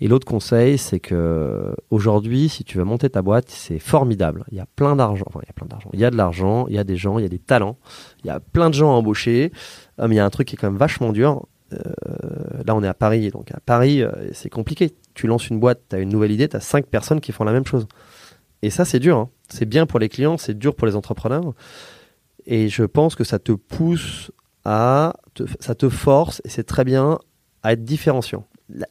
[0.00, 4.44] Et l'autre conseil, c'est que aujourd'hui, si tu veux monter ta boîte, c'est formidable.
[4.50, 5.24] Il y a plein d'argent.
[5.28, 5.90] Enfin, il y a plein d'argent.
[5.92, 7.76] Il y a de l'argent, il y a des gens, il y a des talents,
[8.22, 9.52] il y a plein de gens à embaucher.
[10.00, 11.46] Euh, mais il y a un truc qui est quand même vachement dur.
[11.72, 11.78] Euh,
[12.66, 13.30] là, on est à Paris.
[13.30, 14.92] Donc à Paris, euh, c'est compliqué.
[15.14, 17.44] Tu lances une boîte, tu as une nouvelle idée, tu as cinq personnes qui font
[17.44, 17.86] la même chose.
[18.62, 19.18] Et ça, c'est dur.
[19.18, 19.30] Hein.
[19.48, 21.54] C'est bien pour les clients, c'est dur pour les entrepreneurs.
[22.46, 24.30] Et je pense que ça te pousse
[24.64, 25.14] à,
[25.60, 27.18] ça te force, et c'est très bien,
[27.62, 28.46] à être différenciant.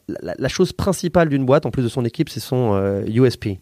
[0.08, 3.54] La, chose principale d'une boîte, en plus de son équipe, c'est son USP, euh,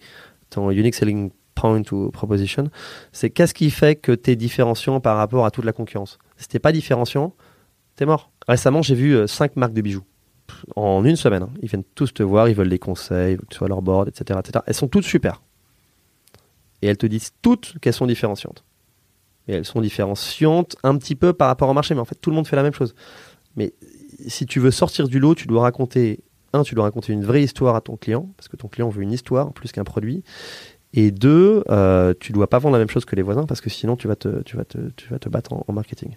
[0.51, 2.70] ton Unique Selling Point ou Proposition.
[3.12, 6.18] C'est qu'est-ce qui fait que tu es différenciant par rapport à toute la concurrence?
[6.37, 7.35] Si t'es pas différenciant,
[7.96, 8.31] t'es mort.
[8.46, 10.05] Récemment, j'ai vu 5 euh, marques de bijoux
[10.77, 11.44] en une semaine.
[11.44, 11.51] Hein.
[11.62, 13.68] Ils viennent tous te voir, ils veulent des conseils, ils veulent que tu sois à
[13.68, 14.64] leur board, etc., etc.
[14.66, 15.42] Elles sont toutes super.
[16.83, 18.64] Et elles te disent toutes qu'elles sont différenciantes
[19.48, 22.31] et elles sont différenciantes un petit peu par rapport au marché, mais en fait tout
[22.31, 22.94] le monde fait la même chose.
[23.57, 23.72] Mais
[24.26, 26.20] si tu veux sortir du lot, tu dois raconter,
[26.52, 29.02] un, tu dois raconter une vraie histoire à ton client, parce que ton client veut
[29.02, 30.22] une histoire plus qu'un produit.
[30.94, 33.70] Et deux, euh, tu dois pas vendre la même chose que les voisins, parce que
[33.70, 36.16] sinon tu vas te, tu vas te, tu vas te battre en, marketing.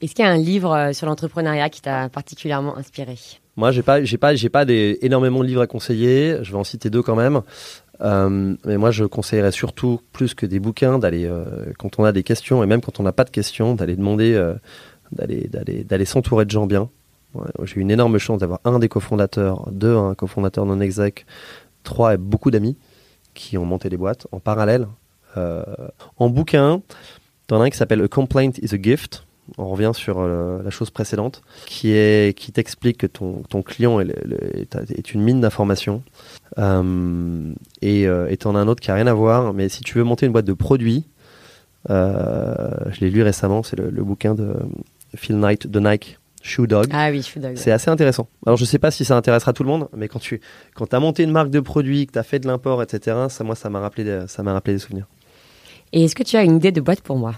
[0.00, 3.16] Est-ce qu'il y a un livre euh, sur l'entrepreneuriat qui t'a particulièrement inspiré?
[3.56, 6.38] Moi, j'ai pas, j'ai pas, j'ai pas des, énormément de livres à conseiller.
[6.42, 7.42] Je vais en citer deux quand même.
[8.00, 12.12] Euh, mais moi, je conseillerais surtout, plus que des bouquins, d'aller, euh, quand on a
[12.12, 14.54] des questions, et même quand on n'a pas de questions, d'aller demander, euh,
[15.12, 16.90] d'aller, s'entourer de gens bien.
[17.64, 21.26] j'ai eu une énorme chance d'avoir un des cofondateurs, deux, un cofondateur non exec,
[21.82, 22.76] trois, et beaucoup d'amis
[23.34, 24.86] qui ont monté des boîtes en parallèle.
[25.36, 26.82] en bouquin,
[27.46, 29.27] t'en as un qui s'appelle A Complaint is a Gift.
[29.56, 34.76] On revient sur la chose précédente, qui est qui t'explique que ton, ton client est,
[34.90, 36.02] est une mine d'informations
[36.58, 40.04] euh, et euh, étant un autre qui a rien à voir, mais si tu veux
[40.04, 41.04] monter une boîte de produits,
[41.90, 44.54] euh, je l'ai lu récemment, c'est le, bouquin de
[45.14, 46.18] Phil Knight de Nike.
[46.40, 46.86] Shoe Dog.
[46.92, 47.56] Ah oui, Shoe Dog.
[47.56, 48.28] C'est assez intéressant.
[48.46, 50.40] Alors, je sais pas si ça intéressera tout le monde, mais quand tu
[50.74, 53.42] quand as monté une marque de produits, que tu as fait de l'import, etc., ça,
[53.42, 55.06] moi, ça m'a rappelé, ça m'a rappelé des souvenirs.
[55.92, 57.34] Et est-ce que tu as une idée de boîte pour moi?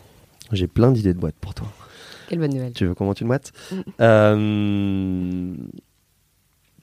[0.53, 1.67] J'ai plein d'idées de boîte pour toi.
[2.31, 2.73] Quelle bonne nouvelle.
[2.73, 3.53] Tu veux qu'on monte une boîte
[3.99, 5.55] mm.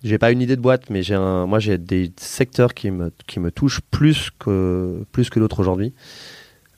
[0.03, 3.11] j'ai pas une idée de boîte, mais j'ai un, moi j'ai des secteurs qui me,
[3.27, 5.93] qui me touchent plus que, plus que d'autres aujourd'hui.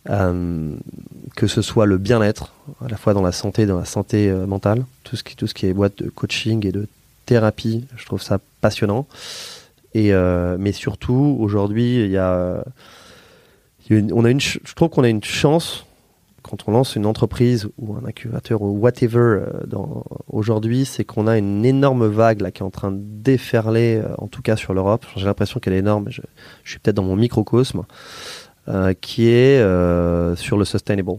[0.09, 0.75] Euh,
[1.35, 2.53] que ce soit le bien-être,
[2.83, 5.47] à la fois dans la santé, dans la santé euh, mentale, tout ce, qui, tout
[5.47, 6.87] ce qui est boîte de coaching et de
[7.25, 9.07] thérapie, je trouve ça passionnant.
[9.93, 12.63] Et, euh, mais surtout, aujourd'hui, il y a,
[13.91, 15.85] on a une, je trouve qu'on a une chance
[16.41, 19.41] quand on lance une entreprise ou un incubateur ou whatever
[20.27, 24.27] aujourd'hui, c'est qu'on a une énorme vague là qui est en train de déferler, en
[24.27, 25.05] tout cas sur l'Europe.
[25.15, 26.05] J'ai l'impression qu'elle est énorme.
[26.09, 26.21] Je,
[26.63, 27.83] je suis peut-être dans mon microcosme.
[28.69, 31.13] Euh, qui est euh, sur le sustainable.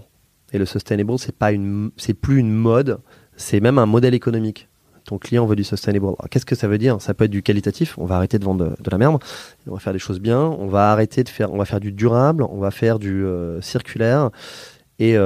[0.53, 3.01] Et le sustainable, c'est pas une, c'est plus une mode,
[3.37, 4.69] c'est même un modèle économique.
[5.05, 6.15] Ton client veut du sustainable.
[6.31, 7.01] qu'est-ce que ça veut dire?
[7.01, 7.99] Ça peut être du qualitatif.
[7.99, 9.21] On va arrêter de vendre de, la merde.
[9.67, 10.39] On va faire des choses bien.
[10.39, 11.53] On va arrêter de faire.
[11.53, 12.45] On va faire du durable.
[12.45, 14.31] On va faire du euh, circulaire.
[15.01, 15.17] Et,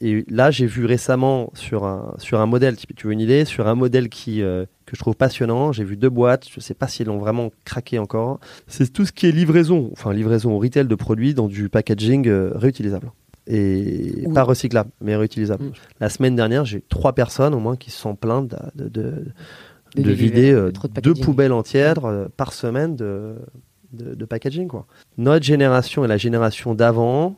[0.00, 3.68] et, là, j'ai vu récemment sur un, sur un modèle, tu veux une idée, sur
[3.68, 4.42] un modèle qui,
[4.90, 5.70] que je trouve passionnant.
[5.72, 8.40] J'ai vu deux boîtes, je ne sais pas s'ils l'ont vraiment craqué encore.
[8.66, 12.26] C'est tout ce qui est livraison, enfin livraison au retail de produits dans du packaging
[12.28, 13.12] euh, réutilisable.
[13.46, 15.64] Et pas recyclable, mais réutilisable.
[15.64, 15.72] Mm.
[16.00, 19.24] La semaine dernière, j'ai trois personnes au moins qui se sont plaintes de, de,
[19.96, 20.72] de, vider euh,
[21.02, 23.36] deux poubelles entières euh, par semaine de,
[23.92, 24.68] de, packaging.
[24.68, 24.86] Quoi.
[25.18, 27.36] Notre génération et la génération d'avant,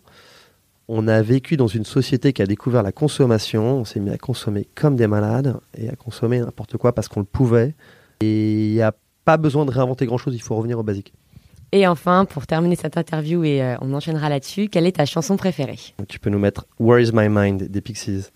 [0.88, 4.18] on a vécu dans une société qui a découvert la consommation, on s'est mis à
[4.18, 7.74] consommer comme des malades et à consommer n'importe quoi parce qu'on le pouvait.
[8.20, 8.92] Et il n'y a
[9.24, 11.12] pas besoin de réinventer grand-chose, il faut revenir au basique.
[11.74, 15.38] Et enfin, pour terminer cette interview et euh, on enchaînera là-dessus, quelle est ta chanson
[15.38, 15.78] préférée?
[16.06, 18.30] Tu peux nous mettre Where is my mind des Pixies.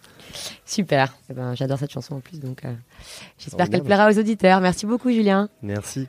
[0.64, 2.72] Super, eh ben, j'adore cette chanson en plus, donc euh,
[3.38, 4.60] j'espère qu'elle plaira aux auditeurs.
[4.60, 5.48] Merci beaucoup Julien.
[5.62, 6.08] Merci.